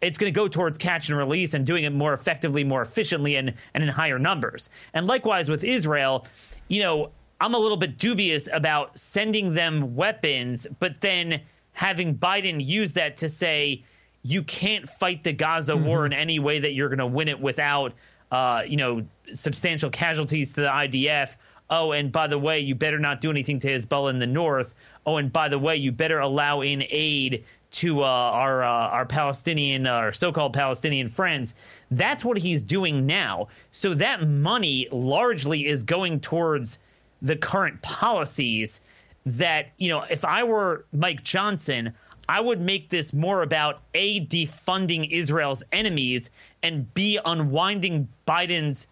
It's 0.00 0.18
going 0.18 0.32
to 0.32 0.36
go 0.36 0.48
towards 0.48 0.78
catch 0.78 1.08
and 1.08 1.16
release 1.16 1.54
and 1.54 1.64
doing 1.64 1.84
it 1.84 1.90
more 1.90 2.12
effectively, 2.12 2.64
more 2.64 2.82
efficiently, 2.82 3.36
and, 3.36 3.54
and 3.74 3.82
in 3.82 3.88
higher 3.88 4.18
numbers. 4.18 4.70
And 4.94 5.06
likewise 5.06 5.48
with 5.48 5.64
Israel, 5.64 6.26
you 6.68 6.82
know, 6.82 7.10
I'm 7.40 7.54
a 7.54 7.58
little 7.58 7.76
bit 7.76 7.98
dubious 7.98 8.48
about 8.52 8.98
sending 8.98 9.54
them 9.54 9.94
weapons, 9.94 10.66
but 10.80 11.00
then 11.00 11.40
having 11.72 12.16
Biden 12.16 12.64
use 12.64 12.94
that 12.94 13.16
to 13.18 13.28
say, 13.28 13.84
you 14.22 14.42
can't 14.42 14.88
fight 14.88 15.22
the 15.22 15.32
Gaza 15.32 15.74
mm-hmm. 15.74 15.86
war 15.86 16.06
in 16.06 16.12
any 16.12 16.38
way 16.38 16.58
that 16.58 16.72
you're 16.72 16.88
going 16.88 16.98
to 16.98 17.06
win 17.06 17.28
it 17.28 17.40
without 17.40 17.92
uh, 18.30 18.62
you 18.66 18.76
know, 18.76 19.04
substantial 19.32 19.90
casualties 19.90 20.52
to 20.52 20.62
the 20.62 20.68
IDF. 20.68 21.36
Oh, 21.68 21.92
and 21.92 22.12
by 22.12 22.28
the 22.28 22.38
way, 22.38 22.60
you 22.60 22.74
better 22.74 22.98
not 22.98 23.20
do 23.20 23.30
anything 23.30 23.58
to 23.60 23.68
Hezbollah 23.68 24.10
in 24.10 24.18
the 24.18 24.26
north. 24.26 24.74
Oh, 25.04 25.16
and 25.16 25.32
by 25.32 25.48
the 25.48 25.58
way, 25.58 25.76
you 25.76 25.90
better 25.90 26.20
allow 26.20 26.60
in 26.60 26.84
aid 26.90 27.44
to 27.72 28.02
uh, 28.02 28.06
our 28.06 28.62
uh, 28.62 28.68
our 28.68 29.04
Palestinian, 29.04 29.86
our 29.86 30.12
so-called 30.12 30.52
Palestinian 30.52 31.08
friends. 31.08 31.54
That's 31.90 32.24
what 32.24 32.38
he's 32.38 32.62
doing 32.62 33.06
now. 33.06 33.48
So 33.72 33.94
that 33.94 34.26
money 34.26 34.88
largely 34.92 35.66
is 35.66 35.82
going 35.82 36.20
towards 36.20 36.78
the 37.22 37.36
current 37.36 37.82
policies. 37.82 38.80
That 39.24 39.72
you 39.78 39.88
know, 39.88 40.02
if 40.02 40.24
I 40.24 40.44
were 40.44 40.84
Mike 40.92 41.24
Johnson, 41.24 41.92
I 42.28 42.40
would 42.40 42.60
make 42.60 42.88
this 42.88 43.12
more 43.12 43.42
about 43.42 43.80
A, 43.94 44.26
defunding 44.26 45.10
Israel's 45.10 45.62
enemies, 45.72 46.30
and 46.62 46.92
B, 46.94 47.18
unwinding 47.24 48.08
Biden's 48.26 48.86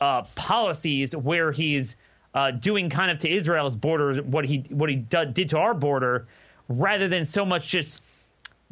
uh, 0.00 0.22
policies 0.34 1.14
where 1.14 1.52
he's 1.52 1.96
uh, 2.34 2.52
doing 2.52 2.88
kind 2.88 3.10
of 3.10 3.18
to 3.18 3.30
Israel's 3.30 3.76
borders 3.76 4.20
what 4.22 4.44
he 4.44 4.64
what 4.70 4.88
he 4.88 4.96
did 4.96 5.48
to 5.50 5.58
our 5.58 5.74
border, 5.74 6.26
rather 6.68 7.08
than 7.08 7.24
so 7.24 7.44
much 7.44 7.66
just 7.66 8.02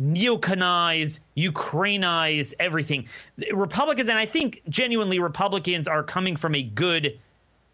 neoconize, 0.01 1.21
Ukrainize 1.37 2.55
everything. 2.61 3.07
Republicans, 3.53 4.09
and 4.09 4.19
I 4.19 4.27
think 4.27 4.63
genuinely 4.69 5.19
Republicans 5.19 5.89
are 5.89 6.03
coming 6.03 6.37
from 6.37 6.55
a 6.55 6.63
good 6.63 7.19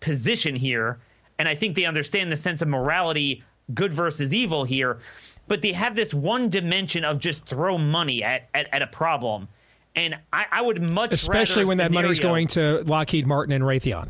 position 0.01 0.57
here, 0.57 0.99
and 1.39 1.47
I 1.47 1.55
think 1.55 1.77
they 1.77 1.85
understand 1.85 2.33
the 2.33 2.37
sense 2.37 2.63
of 2.63 2.69
morality, 2.69 3.45
good 3.75 3.93
versus 3.93 4.33
evil 4.33 4.65
here 4.65 4.99
but 5.47 5.63
they 5.63 5.73
have 5.73 5.95
this 5.95 6.15
one 6.15 6.49
dimension 6.49 7.05
of 7.05 7.19
just 7.19 7.47
throw 7.47 7.79
money 7.79 8.23
at, 8.23 8.49
at, 8.55 8.69
at 8.73 8.83
a 8.83 8.87
problem. 8.87 9.49
And 9.97 10.17
I, 10.33 10.47
I 10.51 10.63
would 10.63 10.83
much 10.83 11.13
especially 11.13 11.65
when 11.65 11.79
that 11.79 11.93
money's 11.93 12.21
going 12.21 12.49
to 12.49 12.83
Lockheed 12.85 13.27
Martin 13.27 13.53
and 13.53 13.63
Raytheon. 13.63 14.09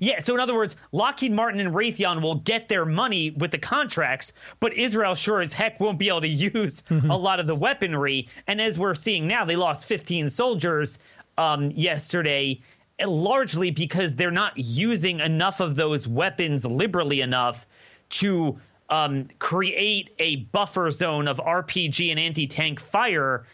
Yeah, 0.00 0.20
so 0.20 0.34
in 0.34 0.40
other 0.40 0.54
words, 0.54 0.76
Lockheed 0.92 1.32
Martin 1.32 1.60
and 1.60 1.74
Raytheon 1.74 2.20
will 2.20 2.36
get 2.36 2.68
their 2.68 2.84
money 2.84 3.30
with 3.30 3.50
the 3.50 3.58
contracts, 3.58 4.32
but 4.60 4.74
Israel 4.74 5.14
sure 5.14 5.40
as 5.40 5.52
heck 5.52 5.80
won't 5.80 5.98
be 5.98 6.08
able 6.08 6.20
to 6.20 6.28
use 6.28 6.82
mm-hmm. 6.82 7.10
a 7.10 7.16
lot 7.16 7.40
of 7.40 7.46
the 7.46 7.54
weaponry. 7.54 8.28
And 8.46 8.60
as 8.60 8.78
we're 8.78 8.94
seeing 8.94 9.26
now, 9.26 9.44
they 9.44 9.56
lost 9.56 9.86
15 9.86 10.28
soldiers 10.28 10.98
um, 11.38 11.70
yesterday, 11.70 12.60
largely 13.04 13.70
because 13.70 14.14
they're 14.14 14.30
not 14.30 14.52
using 14.56 15.20
enough 15.20 15.60
of 15.60 15.76
those 15.76 16.06
weapons 16.06 16.66
liberally 16.66 17.20
enough 17.20 17.66
to 18.10 18.58
um, 18.90 19.28
create 19.38 20.10
a 20.18 20.36
buffer 20.36 20.90
zone 20.90 21.28
of 21.28 21.38
RPG 21.38 22.10
and 22.10 22.18
anti 22.18 22.46
tank 22.46 22.80
fire 22.80 23.44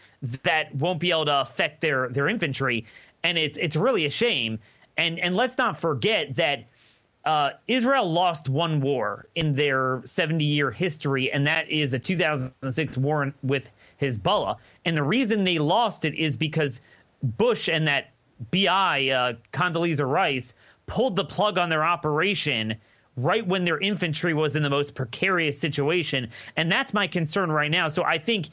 that 0.43 0.73
won't 0.75 0.99
be 0.99 1.11
able 1.11 1.25
to 1.25 1.41
affect 1.41 1.81
their 1.81 2.09
their 2.09 2.27
infantry. 2.27 2.85
And 3.23 3.37
it's 3.37 3.57
it's 3.57 3.75
really 3.75 4.05
a 4.05 4.09
shame. 4.09 4.59
And 4.97 5.19
and 5.19 5.35
let's 5.35 5.57
not 5.57 5.79
forget 5.79 6.35
that 6.35 6.65
uh, 7.25 7.51
Israel 7.67 8.11
lost 8.11 8.49
one 8.49 8.79
war 8.79 9.27
in 9.35 9.53
their 9.53 10.01
70 10.05 10.43
year 10.45 10.71
history, 10.71 11.31
and 11.31 11.45
that 11.47 11.69
is 11.69 11.93
a 11.93 11.99
2006 11.99 12.97
war 12.97 13.33
with 13.43 13.69
Hezbollah. 14.01 14.57
And 14.85 14.95
the 14.95 15.03
reason 15.03 15.43
they 15.43 15.57
lost 15.57 16.05
it 16.05 16.13
is 16.13 16.37
because 16.37 16.81
Bush 17.23 17.67
and 17.67 17.87
that 17.87 18.11
BI, 18.51 19.09
uh, 19.09 19.33
Condoleezza 19.51 20.07
Rice, 20.07 20.53
pulled 20.85 21.15
the 21.15 21.25
plug 21.25 21.57
on 21.57 21.69
their 21.69 21.83
operation 21.83 22.75
right 23.17 23.45
when 23.47 23.65
their 23.65 23.79
infantry 23.79 24.33
was 24.33 24.55
in 24.55 24.63
the 24.63 24.69
most 24.69 24.95
precarious 24.95 25.59
situation. 25.59 26.29
And 26.57 26.71
that's 26.71 26.93
my 26.93 27.07
concern 27.07 27.51
right 27.51 27.71
now. 27.71 27.87
So 27.87 28.03
I 28.03 28.17
think 28.17 28.49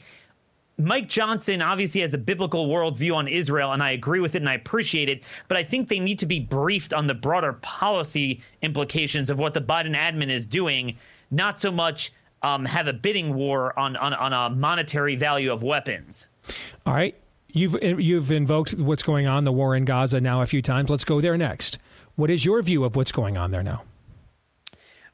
Mike 0.77 1.07
Johnson 1.07 1.61
obviously 1.61 2.01
has 2.01 2.13
a 2.13 2.17
biblical 2.17 2.67
worldview 2.67 3.15
on 3.15 3.27
Israel, 3.27 3.73
and 3.73 3.83
I 3.83 3.91
agree 3.91 4.19
with 4.19 4.35
it 4.35 4.39
and 4.39 4.49
I 4.49 4.55
appreciate 4.55 5.09
it. 5.09 5.23
But 5.47 5.57
I 5.57 5.63
think 5.63 5.87
they 5.87 5.99
need 5.99 6.17
to 6.19 6.25
be 6.25 6.39
briefed 6.39 6.93
on 6.93 7.05
the 7.07 7.13
broader 7.13 7.53
policy 7.53 8.41
implications 8.61 9.29
of 9.29 9.37
what 9.37 9.53
the 9.53 9.61
Biden 9.61 9.95
admin 9.95 10.29
is 10.29 10.45
doing, 10.45 10.97
not 11.29 11.59
so 11.59 11.71
much 11.71 12.11
um, 12.41 12.65
have 12.65 12.87
a 12.87 12.93
bidding 12.93 13.33
war 13.35 13.77
on, 13.77 13.95
on, 13.97 14.13
on 14.13 14.33
a 14.33 14.49
monetary 14.55 15.15
value 15.15 15.51
of 15.51 15.63
weapons. 15.63 16.27
All 16.85 16.93
right. 16.93 17.15
You've 17.55 17.77
you've 17.83 18.31
invoked 18.31 18.73
what's 18.73 19.03
going 19.03 19.27
on, 19.27 19.43
the 19.43 19.51
war 19.51 19.75
in 19.75 19.85
Gaza 19.85 20.19
now 20.19 20.41
a 20.41 20.47
few 20.47 20.63
times. 20.63 20.89
Let's 20.89 21.05
go 21.05 21.21
there 21.21 21.37
next. 21.37 21.77
What 22.15 22.31
is 22.31 22.43
your 22.43 22.59
view 22.63 22.83
of 22.83 22.95
what's 22.95 23.11
going 23.11 23.37
on 23.37 23.51
there 23.51 23.61
now? 23.61 23.83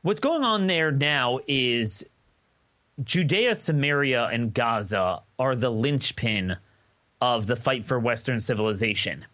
What's 0.01 0.21
going 0.21 0.45
on 0.45 0.67
there 0.67 0.91
now 0.93 1.39
is 1.45 2.05
Judea, 3.03 3.53
Samaria, 3.53 4.27
and 4.27 4.53
Gaza 4.53 5.21
are 5.38 5.55
the 5.57 5.69
linchpin 5.69 6.55
of 7.19 7.47
the 7.47 7.57
fight 7.57 7.83
for 7.83 7.99
Western 7.99 8.39
civilization. 8.39 9.25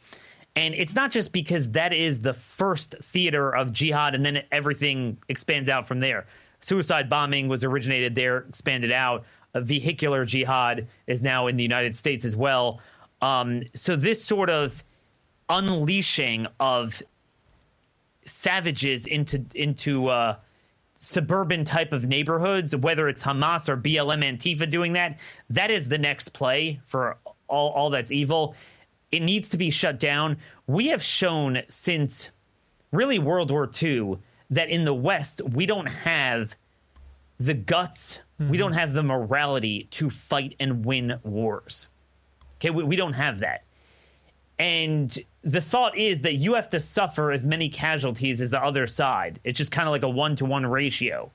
And 0.56 0.73
it's 0.73 0.95
not 0.95 1.12
just 1.12 1.32
because 1.32 1.69
that 1.71 1.93
is 1.93 2.19
the 2.19 2.34
first 2.34 2.95
theater 3.04 3.56
of 3.56 3.73
jihad 3.73 4.15
and 4.15 4.25
then 4.25 4.41
everything 4.51 5.17
expands 5.30 5.69
out 5.69 5.88
from 5.88 5.99
there. 5.99 6.25
Suicide 6.62 7.10
bombing 7.10 7.47
was 7.47 7.63
originated 7.63 8.15
there, 8.15 8.39
expanded 8.49 8.91
out. 8.91 9.23
A 9.54 9.62
vehicular 9.62 10.25
jihad 10.25 10.88
is 11.06 11.21
now 11.21 11.45
in 11.45 11.58
the 11.58 11.63
United 11.63 11.95
States 11.95 12.25
as 12.25 12.36
well. 12.36 12.80
Um, 13.21 13.62
so 13.75 13.95
this 13.95 14.23
sort 14.23 14.49
of 14.49 14.84
unleashing 15.47 16.47
of 16.60 17.04
savages 18.25 19.06
into 19.06 19.45
into 19.54 20.08
uh, 20.08 20.38
suburban 21.06 21.63
type 21.63 21.94
of 21.94 22.06
neighborhoods, 22.06 22.76
whether 22.76 23.08
it's 23.08 23.24
Hamas 23.24 23.70
or 23.70 23.78
BLM 23.78 24.24
Antifa 24.24 24.70
doing 24.70 24.94
that, 24.94 25.20
that 25.50 25.72
is 25.72 25.88
the 25.88 25.98
next 25.98 26.30
play 26.30 26.80
for 26.88 27.18
all, 27.48 27.70
all 27.72 27.89
that's 27.89 28.12
evil. 28.12 28.56
It 29.12 29.22
needs 29.22 29.50
to 29.50 29.58
be 29.58 29.70
shut 29.70 30.00
down. 30.00 30.38
We 30.68 30.88
have 30.88 31.04
shown 31.04 31.62
since 31.70 32.30
really 32.91 33.20
World 33.20 33.52
War 33.52 33.70
II 33.82 34.18
that 34.50 34.70
in 34.70 34.86
the 34.86 34.94
West, 34.94 35.41
we 35.54 35.65
don't 35.65 35.86
have 35.86 36.56
the 37.39 37.54
guts, 37.54 38.22
mm-hmm. 38.39 38.50
we 38.50 38.58
don't 38.58 38.74
have 38.74 38.94
the 38.94 39.04
morality 39.04 39.88
to 39.91 40.10
fight 40.10 40.56
and 40.60 40.86
win 40.86 41.20
wars. 41.24 41.89
Okay, 42.58 42.70
we, 42.70 42.84
we 42.84 42.96
don't 42.96 43.13
have 43.13 43.39
that. 43.39 43.64
And 44.58 45.18
the 45.41 45.62
thought 45.62 45.98
is 45.98 46.22
that 46.22 46.36
you 46.36 46.54
have 46.54 46.70
to 46.70 46.80
suffer 46.80 47.32
as 47.32 47.46
many 47.46 47.70
casualties 47.70 48.41
as 48.41 48.52
the 48.52 48.63
other 48.63 48.88
side. 48.88 49.39
It's 49.44 49.58
just 49.58 49.72
kind 49.72 49.88
of 49.88 49.91
like 49.91 50.04
a 50.04 50.10
one 50.10 50.36
to 50.38 50.46
one 50.46 50.65
ratio. 50.65 51.32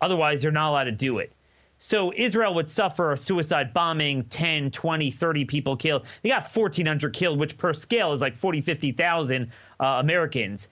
Otherwise, 0.00 0.42
you're 0.42 0.52
not 0.52 0.70
allowed 0.70 0.84
to 0.84 0.92
do 0.92 1.18
it. 1.18 1.32
So 1.78 2.12
Israel 2.16 2.54
would 2.54 2.70
suffer 2.70 3.12
a 3.12 3.16
suicide 3.18 3.74
bombing, 3.74 4.24
10, 4.24 4.70
20, 4.70 5.10
30 5.10 5.44
people 5.44 5.76
killed. 5.76 6.06
They 6.22 6.30
got 6.30 6.42
1,400 6.42 7.12
killed, 7.12 7.38
which 7.38 7.58
per 7.58 7.74
scale 7.74 8.14
is 8.14 8.22
like 8.22 8.36
40, 8.36 8.62
50,000 8.62 9.50
uh, 9.78 9.84
Americans. 9.84 10.68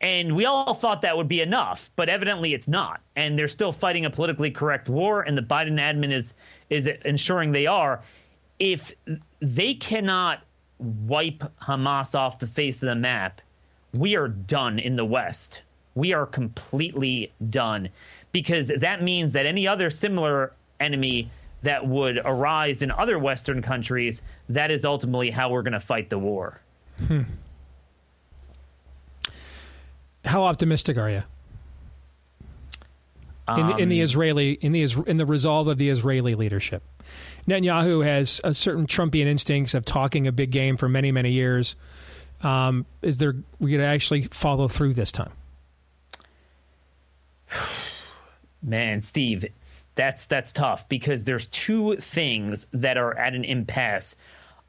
And 0.00 0.36
we 0.36 0.44
all 0.44 0.74
thought 0.74 1.02
that 1.02 1.16
would 1.16 1.28
be 1.28 1.40
enough, 1.40 1.90
but 1.96 2.08
evidently 2.08 2.52
it's 2.52 2.68
not. 2.68 3.00
And 3.16 3.38
they're 3.38 3.48
still 3.48 3.72
fighting 3.72 4.04
a 4.04 4.10
politically 4.10 4.50
correct 4.50 4.88
war, 4.88 5.22
and 5.22 5.36
the 5.36 5.42
Biden 5.42 5.80
admin 5.80 6.12
is 6.12 6.34
is 6.68 6.86
ensuring 6.86 7.52
they 7.52 7.66
are. 7.66 8.02
If 8.58 8.92
they 9.40 9.74
cannot 9.74 10.42
wipe 10.84 11.42
Hamas 11.62 12.14
off 12.14 12.38
the 12.38 12.46
face 12.46 12.82
of 12.82 12.88
the 12.88 12.94
map, 12.94 13.40
we 13.94 14.16
are 14.16 14.28
done 14.28 14.78
in 14.78 14.96
the 14.96 15.04
West. 15.04 15.62
We 15.94 16.12
are 16.12 16.26
completely 16.26 17.32
done 17.50 17.88
because 18.32 18.68
that 18.78 19.02
means 19.02 19.32
that 19.32 19.46
any 19.46 19.68
other 19.68 19.90
similar 19.90 20.52
enemy 20.80 21.30
that 21.62 21.86
would 21.86 22.20
arise 22.24 22.82
in 22.82 22.90
other 22.90 23.18
Western 23.18 23.62
countries, 23.62 24.22
that 24.48 24.70
is 24.70 24.84
ultimately 24.84 25.30
how 25.30 25.50
we're 25.50 25.62
going 25.62 25.72
to 25.72 25.80
fight 25.80 26.10
the 26.10 26.18
war. 26.18 26.60
Hmm. 27.06 27.22
How 30.24 30.44
optimistic 30.44 30.96
are 30.96 31.10
you? 31.10 31.22
In 33.46 33.66
the, 33.66 33.76
in 33.76 33.88
the 33.90 34.00
um, 34.00 34.04
Israeli 34.04 34.52
in 34.52 34.72
the 34.72 34.82
in 35.06 35.18
the 35.18 35.26
resolve 35.26 35.68
of 35.68 35.76
the 35.76 35.90
Israeli 35.90 36.34
leadership. 36.34 36.82
Netanyahu 37.48 38.04
has 38.04 38.40
a 38.42 38.54
certain 38.54 38.86
Trumpian 38.86 39.26
instincts 39.26 39.74
of 39.74 39.84
talking 39.84 40.26
a 40.26 40.32
big 40.32 40.50
game 40.50 40.76
for 40.76 40.88
many, 40.88 41.12
many 41.12 41.30
years. 41.32 41.76
Um, 42.42 42.86
is 43.02 43.18
there 43.18 43.34
we 43.58 43.70
going 43.70 43.82
to 43.82 43.86
actually 43.86 44.22
follow 44.22 44.68
through 44.68 44.94
this 44.94 45.12
time? 45.12 45.32
Man, 48.62 49.02
Steve, 49.02 49.46
that's 49.94 50.26
that's 50.26 50.52
tough 50.52 50.88
because 50.88 51.24
there's 51.24 51.48
two 51.48 51.96
things 51.96 52.66
that 52.72 52.96
are 52.96 53.16
at 53.16 53.34
an 53.34 53.44
impasse. 53.44 54.16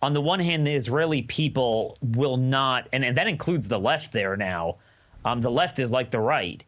On 0.02 0.14
the 0.14 0.22
one 0.22 0.40
hand, 0.40 0.68
the 0.68 0.74
Israeli 0.76 1.22
people 1.24 1.98
will 2.02 2.38
not, 2.38 2.90
and, 2.92 3.04
and 3.04 3.18
that 3.18 3.28
includes 3.28 3.68
the 3.68 3.80
left 3.80 4.12
there 4.12 4.36
now. 4.38 4.78
Um, 5.24 5.42
the 5.42 5.50
left 5.50 5.80
is 5.80 5.92
like 5.92 6.12
the 6.12 6.20
right. 6.20 6.64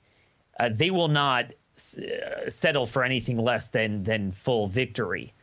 Uh, 0.59 0.69
they 0.71 0.89
will 0.89 1.09
not 1.09 1.51
s- 1.75 1.97
uh, 1.99 2.49
settle 2.49 2.87
for 2.87 3.03
anything 3.03 3.37
less 3.37 3.67
than 3.67 4.03
than 4.03 4.31
full 4.31 4.67
victory. 4.67 5.33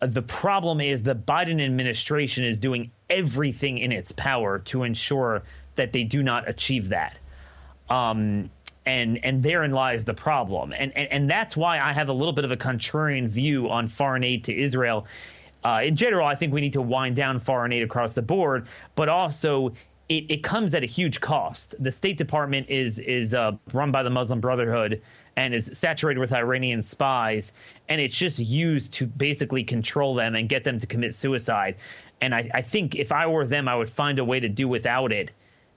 The 0.00 0.22
problem 0.22 0.80
is 0.80 1.02
the 1.02 1.14
Biden 1.14 1.64
administration 1.64 2.44
is 2.44 2.60
doing 2.60 2.92
everything 3.10 3.78
in 3.78 3.90
its 3.90 4.12
power 4.12 4.60
to 4.60 4.84
ensure 4.84 5.42
that 5.74 5.92
they 5.92 6.04
do 6.04 6.22
not 6.22 6.48
achieve 6.48 6.90
that. 6.90 7.16
Um, 7.90 8.50
and 8.86 9.22
and 9.24 9.42
therein 9.42 9.72
lies 9.72 10.04
the 10.04 10.14
problem. 10.14 10.72
And, 10.72 10.96
and 10.96 11.08
and 11.10 11.30
that's 11.30 11.56
why 11.56 11.80
I 11.80 11.92
have 11.92 12.08
a 12.08 12.12
little 12.12 12.32
bit 12.32 12.44
of 12.44 12.52
a 12.52 12.56
contrarian 12.56 13.28
view 13.28 13.68
on 13.68 13.88
foreign 13.88 14.24
aid 14.24 14.44
to 14.44 14.56
Israel. 14.56 15.06
Uh, 15.64 15.80
in 15.84 15.96
general, 15.96 16.26
I 16.26 16.36
think 16.36 16.52
we 16.52 16.60
need 16.60 16.74
to 16.74 16.82
wind 16.82 17.16
down 17.16 17.40
foreign 17.40 17.72
aid 17.72 17.82
across 17.82 18.14
the 18.14 18.22
board, 18.22 18.68
but 18.94 19.08
also 19.08 19.74
it, 20.08 20.24
it 20.30 20.42
comes 20.42 20.74
at 20.74 20.82
a 20.82 20.86
huge 20.86 21.20
cost. 21.20 21.74
The 21.78 21.92
State 21.92 22.16
Department 22.16 22.70
is 22.70 22.98
is 22.98 23.34
uh, 23.34 23.52
run 23.72 23.90
by 23.92 24.02
the 24.02 24.10
Muslim 24.10 24.40
Brotherhood 24.40 25.02
and 25.38 25.54
is 25.54 25.70
saturated 25.72 26.18
with 26.18 26.32
Iranian 26.32 26.82
spies, 26.82 27.52
and 27.88 28.00
it's 28.00 28.16
just 28.16 28.40
used 28.40 28.92
to 28.94 29.06
basically 29.06 29.62
control 29.62 30.16
them 30.16 30.34
and 30.34 30.48
get 30.48 30.64
them 30.64 30.80
to 30.80 30.86
commit 30.86 31.14
suicide. 31.14 31.76
And 32.20 32.34
I, 32.34 32.50
I 32.52 32.60
think 32.60 32.96
if 32.96 33.12
I 33.12 33.24
were 33.28 33.46
them, 33.46 33.68
I 33.68 33.76
would 33.76 33.88
find 33.88 34.18
a 34.18 34.24
way 34.24 34.40
to 34.40 34.48
do 34.48 34.66
without 34.66 35.12
it, 35.12 35.30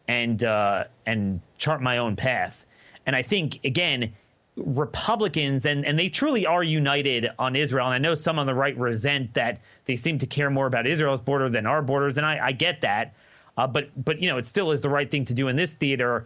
and 0.08 0.44
uh, 0.44 0.86
and 1.06 1.40
chart 1.60 1.80
my 1.80 2.00
own 2.00 2.16
path. 2.16 2.66
And 3.06 3.16
I 3.16 3.22
think 3.22 3.60
again, 3.64 4.12
Republicans 4.56 5.68
and 5.68 5.86
and 5.86 5.98
they 5.98 6.10
truly 6.10 6.48
are 6.48 6.64
united 6.64 7.28
on 7.38 7.56
Israel. 7.56 7.86
And 7.86 7.94
I 7.94 8.00
know 8.00 8.16
some 8.16 8.40
on 8.40 8.48
the 8.48 8.56
right 8.56 8.76
resent 8.76 9.32
that 9.36 9.60
they 9.86 9.96
seem 9.96 10.18
to 10.20 10.26
care 10.26 10.50
more 10.50 10.66
about 10.66 10.88
Israel's 10.88 11.22
border 11.22 11.50
than 11.50 11.68
our 11.68 11.84
borders, 11.84 12.18
and 12.18 12.26
I, 12.26 12.48
I 12.48 12.52
get 12.52 12.82
that. 12.82 13.14
Uh, 13.58 13.68
but 13.68 13.90
but 14.04 14.20
you 14.20 14.28
know, 14.28 14.40
it 14.40 14.48
still 14.48 14.72
is 14.72 14.82
the 14.82 14.90
right 14.90 15.12
thing 15.12 15.24
to 15.26 15.36
do 15.36 15.50
in 15.50 15.56
this 15.56 15.74
theater. 15.76 16.26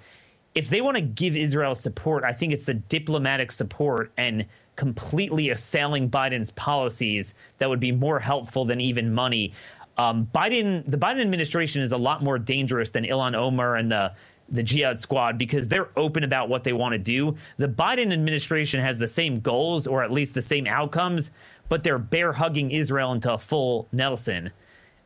If 0.55 0.69
they 0.69 0.79
want 0.79 0.95
to 0.95 1.01
give 1.01 1.35
Israel 1.35 1.75
support, 1.75 2.23
I 2.23 2.31
think 2.31 2.53
it's 2.53 2.63
the 2.63 2.75
diplomatic 2.75 3.51
support 3.51 4.13
and 4.15 4.45
completely 4.77 5.49
assailing 5.49 6.09
Biden's 6.09 6.51
policies 6.51 7.33
that 7.57 7.69
would 7.69 7.81
be 7.81 7.91
more 7.91 8.19
helpful 8.19 8.63
than 8.63 8.79
even 8.79 9.13
money. 9.13 9.51
Um, 9.97 10.29
Biden, 10.33 10.89
the 10.89 10.97
Biden 10.97 11.19
administration 11.19 11.81
is 11.81 11.91
a 11.91 11.97
lot 11.97 12.23
more 12.23 12.39
dangerous 12.39 12.91
than 12.91 13.03
Ilhan 13.03 13.35
Omar 13.35 13.75
and 13.75 13.91
the 13.91 14.13
the 14.47 14.61
Jihad 14.61 15.01
Squad 15.01 15.39
because 15.39 15.67
they're 15.67 15.89
open 15.97 16.23
about 16.23 16.49
what 16.49 16.63
they 16.63 16.71
want 16.71 16.93
to 16.93 16.99
do. 16.99 17.35
The 17.57 17.67
Biden 17.67 18.13
administration 18.13 18.79
has 18.79 18.99
the 18.99 19.07
same 19.07 19.39
goals 19.39 19.87
or 19.87 20.03
at 20.03 20.11
least 20.11 20.35
the 20.35 20.41
same 20.41 20.67
outcomes, 20.67 21.31
but 21.67 21.83
they're 21.83 21.97
bear 21.97 22.31
hugging 22.31 22.69
Israel 22.69 23.11
into 23.11 23.33
a 23.33 23.39
full 23.39 23.87
Nelson 23.91 24.51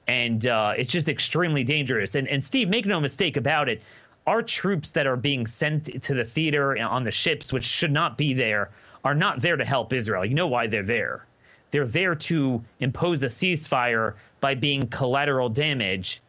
and 0.10 0.47
uh, 0.47 0.74
it's 0.76 0.91
just 0.91 1.08
extremely 1.08 1.64
dangerous. 1.64 2.16
And 2.16 2.28
and 2.28 2.43
Steve, 2.43 2.68
make 2.68 2.88
no 2.88 3.00
mistake 3.00 3.38
about 3.38 3.70
it, 3.70 3.84
our 4.28 4.41
troops 4.41 4.91
that 4.91 5.07
are 5.07 5.15
being 5.15 5.47
sent 5.47 6.03
to 6.03 6.13
the 6.13 6.26
theater 6.26 6.78
on 6.78 7.03
the 7.03 7.11
ships, 7.11 7.51
which 7.51 7.63
should 7.63 7.91
not 7.91 8.17
be 8.17 8.34
there, 8.34 8.70
are 9.03 9.15
not 9.15 9.41
there 9.41 9.55
to 9.55 9.65
help 9.65 9.93
Israel. 9.93 10.26
You 10.26 10.36
know 10.36 10.47
why 10.47 10.67
they're 10.67 10.84
there? 10.84 11.26
They're 11.72 11.88
there 11.88 12.15
to 12.15 12.63
impose 12.80 13.24
a 13.24 13.28
ceasefire 13.28 14.15
by 14.41 14.55
being 14.55 14.88
collateral 14.88 15.49
damage. 15.49 16.22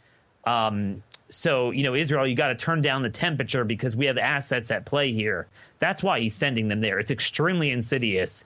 Um, 0.45 1.03
so, 1.30 1.70
you 1.70 1.82
know, 1.82 1.95
Israel, 1.95 2.26
you 2.26 2.34
got 2.34 2.49
to 2.49 2.55
turn 2.55 2.82
down 2.82 3.03
the 3.03 3.11
temperature 3.11 3.64
because 3.64 3.97
we 3.97 4.07
have 4.07 4.18
assets 4.18 4.70
at 4.70 4.84
play 4.84 5.12
here. 5.12 5.47
That's 5.78 6.03
why 6.03 6.20
he's 6.20 6.34
sending 6.34 6.68
them 6.68 6.80
there. 6.80 6.99
It's 6.99 7.11
extremely 7.11 7.70
insidious. 7.70 8.45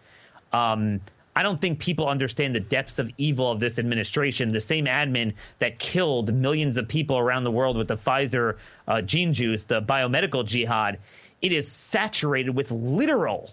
Um, 0.53 1.01
I 1.37 1.43
don't 1.43 1.61
think 1.61 1.79
people 1.79 2.09
understand 2.09 2.55
the 2.55 2.61
depths 2.61 2.99
of 2.99 3.11
evil 3.19 3.51
of 3.51 3.59
this 3.59 3.79
administration. 3.79 4.53
The 4.53 4.61
same 4.61 4.85
admin 4.87 5.35
that 5.59 5.79
killed 5.79 6.33
millions 6.33 6.77
of 6.77 6.87
people 6.87 7.19
around 7.19 7.45
the 7.45 7.51
world 7.51 7.77
with 7.77 7.89
the 7.89 7.97
Pfizer 7.97 8.57
uh, 8.87 9.03
gene 9.03 9.35
juice, 9.35 9.65
the 9.65 9.83
biomedical 9.83 10.47
jihad, 10.47 10.99
it 11.43 11.53
is 11.53 11.71
saturated 11.71 12.51
with 12.51 12.71
literal 12.71 13.51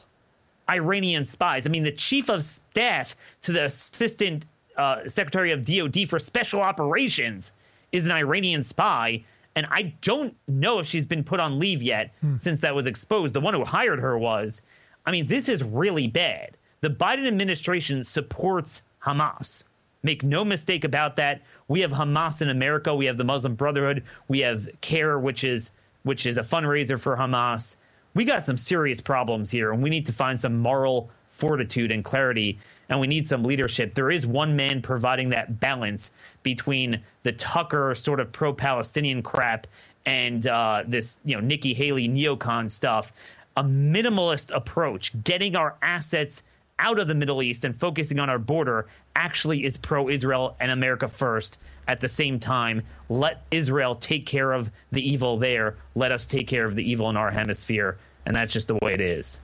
Iranian 0.69 1.25
spies. 1.25 1.65
I 1.65 1.69
mean, 1.69 1.83
the 1.83 1.91
chief 1.91 2.29
of 2.29 2.43
staff 2.43 3.15
to 3.41 3.51
the 3.51 3.65
assistant 3.65 4.45
uh, 4.77 5.07
secretary 5.09 5.51
of 5.51 5.65
DOD 5.65 6.07
for 6.07 6.19
special 6.19 6.61
operations 6.61 7.51
is 7.91 8.05
an 8.05 8.11
Iranian 8.11 8.63
spy. 8.63 9.23
And 9.55 9.67
I 9.69 9.93
don't 10.01 10.35
know 10.47 10.79
if 10.79 10.87
she's 10.87 11.05
been 11.05 11.23
put 11.23 11.39
on 11.39 11.59
leave 11.59 11.81
yet 11.81 12.13
hmm. 12.21 12.37
since 12.37 12.61
that 12.61 12.73
was 12.73 12.87
exposed. 12.87 13.33
The 13.33 13.41
one 13.41 13.53
who 13.53 13.65
hired 13.65 13.99
her 13.99 14.17
was. 14.17 14.61
I 15.05 15.11
mean, 15.11 15.27
this 15.27 15.49
is 15.49 15.63
really 15.63 16.07
bad. 16.07 16.55
The 16.81 16.89
Biden 16.89 17.27
administration 17.27 18.03
supports 18.03 18.81
Hamas. 19.03 19.65
Make 20.01 20.23
no 20.23 20.43
mistake 20.43 20.83
about 20.83 21.15
that. 21.17 21.43
We 21.67 21.81
have 21.81 21.91
Hamas 21.91 22.41
in 22.41 22.49
America. 22.49 22.95
We 22.95 23.05
have 23.05 23.17
the 23.17 23.23
Muslim 23.23 23.53
Brotherhood. 23.53 24.03
We 24.27 24.39
have 24.39 24.67
CAIR, 24.81 25.19
which 25.19 25.43
is 25.43 25.71
which 26.01 26.25
is 26.25 26.39
a 26.39 26.43
fundraiser 26.43 26.99
for 26.99 27.15
Hamas. 27.15 27.75
We 28.15 28.25
got 28.25 28.43
some 28.43 28.57
serious 28.57 28.99
problems 28.99 29.51
here, 29.51 29.71
and 29.71 29.83
we 29.83 29.91
need 29.91 30.07
to 30.07 30.11
find 30.11 30.39
some 30.39 30.57
moral 30.57 31.11
fortitude 31.29 31.91
and 31.91 32.03
clarity, 32.03 32.57
and 32.89 32.99
we 32.99 33.05
need 33.05 33.27
some 33.27 33.43
leadership. 33.43 33.93
There 33.93 34.09
is 34.09 34.25
one 34.25 34.55
man 34.55 34.81
providing 34.81 35.29
that 35.29 35.59
balance 35.59 36.11
between 36.41 36.99
the 37.21 37.31
Tucker 37.31 37.93
sort 37.93 38.19
of 38.19 38.31
pro-Palestinian 38.31 39.21
crap 39.21 39.67
and 40.07 40.47
uh, 40.47 40.81
this, 40.87 41.19
you 41.25 41.35
know, 41.35 41.41
Nikki 41.41 41.75
Haley 41.75 42.09
neocon 42.09 42.71
stuff. 42.71 43.11
A 43.55 43.63
minimalist 43.63 44.49
approach, 44.55 45.11
getting 45.23 45.55
our 45.55 45.75
assets 45.83 46.41
out 46.81 46.99
of 46.99 47.07
the 47.07 47.13
Middle 47.13 47.41
East 47.41 47.63
and 47.63 47.75
focusing 47.75 48.19
on 48.19 48.29
our 48.29 48.39
border 48.39 48.87
actually 49.15 49.63
is 49.63 49.77
pro 49.77 50.09
Israel 50.09 50.57
and 50.59 50.71
America 50.71 51.07
first. 51.07 51.59
At 51.87 51.99
the 51.99 52.09
same 52.09 52.39
time, 52.39 52.81
let 53.07 53.43
Israel 53.51 53.95
take 53.95 54.25
care 54.25 54.51
of 54.51 54.69
the 54.91 55.07
evil 55.07 55.37
there. 55.37 55.77
Let 55.95 56.11
us 56.11 56.25
take 56.25 56.47
care 56.47 56.65
of 56.65 56.75
the 56.75 56.83
evil 56.83 57.09
in 57.09 57.17
our 57.17 57.31
hemisphere. 57.31 57.97
And 58.25 58.35
that's 58.35 58.51
just 58.51 58.67
the 58.67 58.77
way 58.81 58.93
it 58.93 59.01
is. 59.01 59.39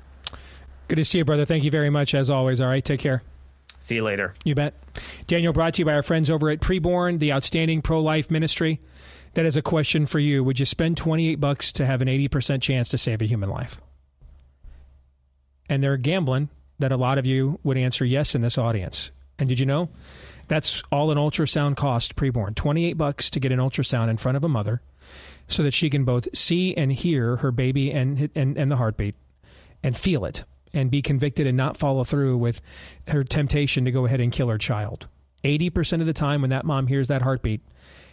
Good 0.88 0.96
to 0.96 1.06
see 1.06 1.20
you, 1.20 1.26
brother. 1.26 1.46
Thank 1.46 1.64
you 1.64 1.72
very 1.72 1.90
much, 1.90 2.16
as 2.16 2.30
always. 2.30 2.60
All 2.60 2.68
right, 2.68 2.84
take 2.84 3.00
care. 3.00 3.24
See 3.80 3.96
you 3.96 4.04
later. 4.04 4.34
You 4.44 4.56
bet. 4.56 4.74
Daniel, 5.28 5.54
brought 5.54 5.76
to 5.76 5.82
you 5.82 5.86
by 5.86 5.94
our 5.94 6.04
friends 6.04 6.32
over 6.32 6.50
at 6.50 6.60
Preborn, 6.60 7.20
the 7.20 7.32
outstanding 7.32 7.82
pro 7.82 8.02
life 8.02 8.32
ministry. 8.32 8.80
That 9.34 9.46
is 9.46 9.56
a 9.56 9.62
question 9.62 10.06
for 10.06 10.20
you. 10.20 10.44
Would 10.44 10.60
you 10.60 10.66
spend 10.66 10.98
28 10.98 11.36
bucks 11.36 11.72
to 11.74 11.86
have 11.86 12.02
an 12.02 12.08
80% 12.08 12.62
chance 12.62 12.90
to 12.90 12.98
save 12.98 13.22
a 13.22 13.26
human 13.26 13.50
life? 13.50 13.80
And 15.70 15.84
they're 15.84 15.98
gambling 15.98 16.50
that 16.80 16.92
a 16.92 16.98
lot 16.98 17.18
of 17.18 17.26
you 17.26 17.60
would 17.64 17.78
answer 17.78 18.06
yes 18.06 18.36
in 18.36 18.42
this 18.42 18.58
audience. 18.58 19.12
And 19.40 19.50
did 19.50 19.60
you 19.60 19.66
know? 19.66 19.90
That's 20.48 20.82
all 20.92 21.12
an 21.12 21.18
ultrasound 21.18 21.76
cost 21.76 22.16
preborn. 22.16 22.56
28 22.56 22.94
bucks 22.94 23.30
to 23.32 23.40
get 23.40 23.52
an 23.52 23.60
ultrasound 23.60 24.10
in 24.10 24.18
front 24.18 24.38
of 24.38 24.44
a 24.44 24.50
mother 24.50 24.82
so 25.48 25.64
that 25.64 25.74
she 25.74 25.90
can 25.90 26.04
both 26.04 26.28
see 26.36 26.76
and 26.76 26.92
hear 26.92 27.38
her 27.38 27.52
baby 27.52 27.92
and 27.92 28.30
and, 28.36 28.58
and 28.58 28.72
the 28.72 28.78
heartbeat 28.78 29.16
and 29.84 29.96
feel 29.96 30.26
it 30.26 30.44
and 30.74 30.92
be 30.92 31.02
convicted 31.02 31.48
and 31.48 31.58
not 31.58 31.78
follow 31.78 32.04
through 32.04 32.38
with 32.38 32.62
her 33.08 33.24
temptation 33.24 33.86
to 33.86 33.92
go 33.92 34.06
ahead 34.06 34.20
and 34.20 34.32
kill 34.32 34.50
her 34.50 34.58
child. 34.58 35.08
80% 35.44 36.02
of 36.02 36.08
the 36.08 36.14
time 36.14 36.42
when 36.42 36.50
that 36.50 36.66
mom 36.66 36.88
hears 36.88 37.08
that 37.08 37.22
heartbeat, 37.22 37.62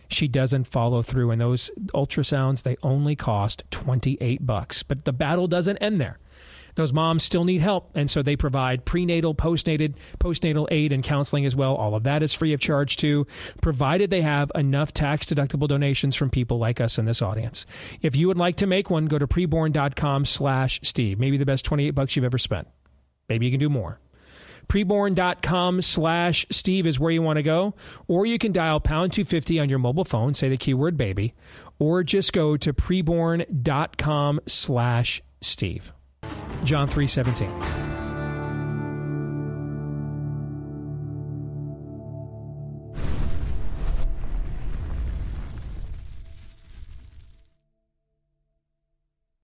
she 0.09 0.29
doesn't 0.29 0.65
follow 0.65 1.03
through 1.03 1.31
and 1.31 1.41
those 1.41 1.71
ultrasounds 1.95 2.63
they 2.63 2.77
only 2.83 3.17
cost 3.17 3.65
28 3.71 4.47
bucks. 4.47 4.83
But 4.83 5.05
the 5.05 5.13
battle 5.13 5.49
doesn't 5.49 5.79
end 5.79 6.01
there 6.01 6.19
those 6.75 6.93
moms 6.93 7.25
still 7.25 7.45
need 7.45 7.61
help, 7.61 7.91
and 7.95 8.11
so 8.11 8.23
they 8.23 8.37
provide 8.37 8.85
prenatal, 8.85 9.35
postnatal, 9.35 9.95
postnatal 10.19 10.67
aid 10.71 10.93
and 10.93 11.03
counseling 11.03 11.45
as 11.45 11.55
well. 11.55 11.75
All 11.75 11.95
of 11.95 12.03
that 12.05 12.23
is 12.23 12.35
free 12.35 12.53
of 12.53 12.61
charge 12.61 12.97
too, 12.97 13.27
provided 13.61 14.11
they 14.11 14.23
have 14.23 14.51
enough 14.55 14.93
tax 14.93 15.27
deductible 15.27 15.69
donations 15.69 16.17
from 16.17 16.31
people 16.31 16.59
like 16.59 16.81
us 16.81 16.99
in 16.99 17.05
this 17.05 17.23
audience. 17.23 17.67
If 18.03 18.17
you 18.17 18.29
would 18.29 18.39
like 18.39 18.57
to 18.57 18.67
make 18.67 18.91
one, 18.91 19.07
go 19.07 19.19
to 19.19 19.27
preborn.com 19.27 20.25
slash 20.25 20.81
Steve. 20.83 21.19
Maybe 21.19 21.37
the 21.37 21.47
best 21.47 21.65
28 21.65 21.91
bucks 21.91 22.17
you've 22.17 22.25
ever 22.25 22.39
spent. 22.39 22.69
Maybe 23.29 23.47
you 23.47 23.53
can 23.53 23.61
do 23.61 23.69
more. 23.69 24.01
Preborn.com 24.69 25.83
slash 25.83 26.47
Steve 26.51 26.87
is 26.87 26.99
where 26.99 27.11
you 27.11 27.23
want 27.23 27.37
to 27.37 27.43
go. 27.43 27.75
Or 28.09 28.27
you 28.27 28.39
can 28.39 28.53
dial 28.53 28.81
pound 28.81 29.13
250 29.13 29.61
on 29.61 29.69
your 29.69 29.79
mobile 29.79 30.05
phone, 30.05 30.35
say 30.35 30.49
the 30.49 30.57
keyword 30.57 30.97
baby, 30.97 31.35
or 31.79 32.03
just 32.03 32.33
go 32.33 32.57
to 32.57 32.73
preborn.com 32.73 34.41
slash 34.47 35.23
Steve. 35.41 35.93
John 36.65 36.89
3:17. 36.89 37.94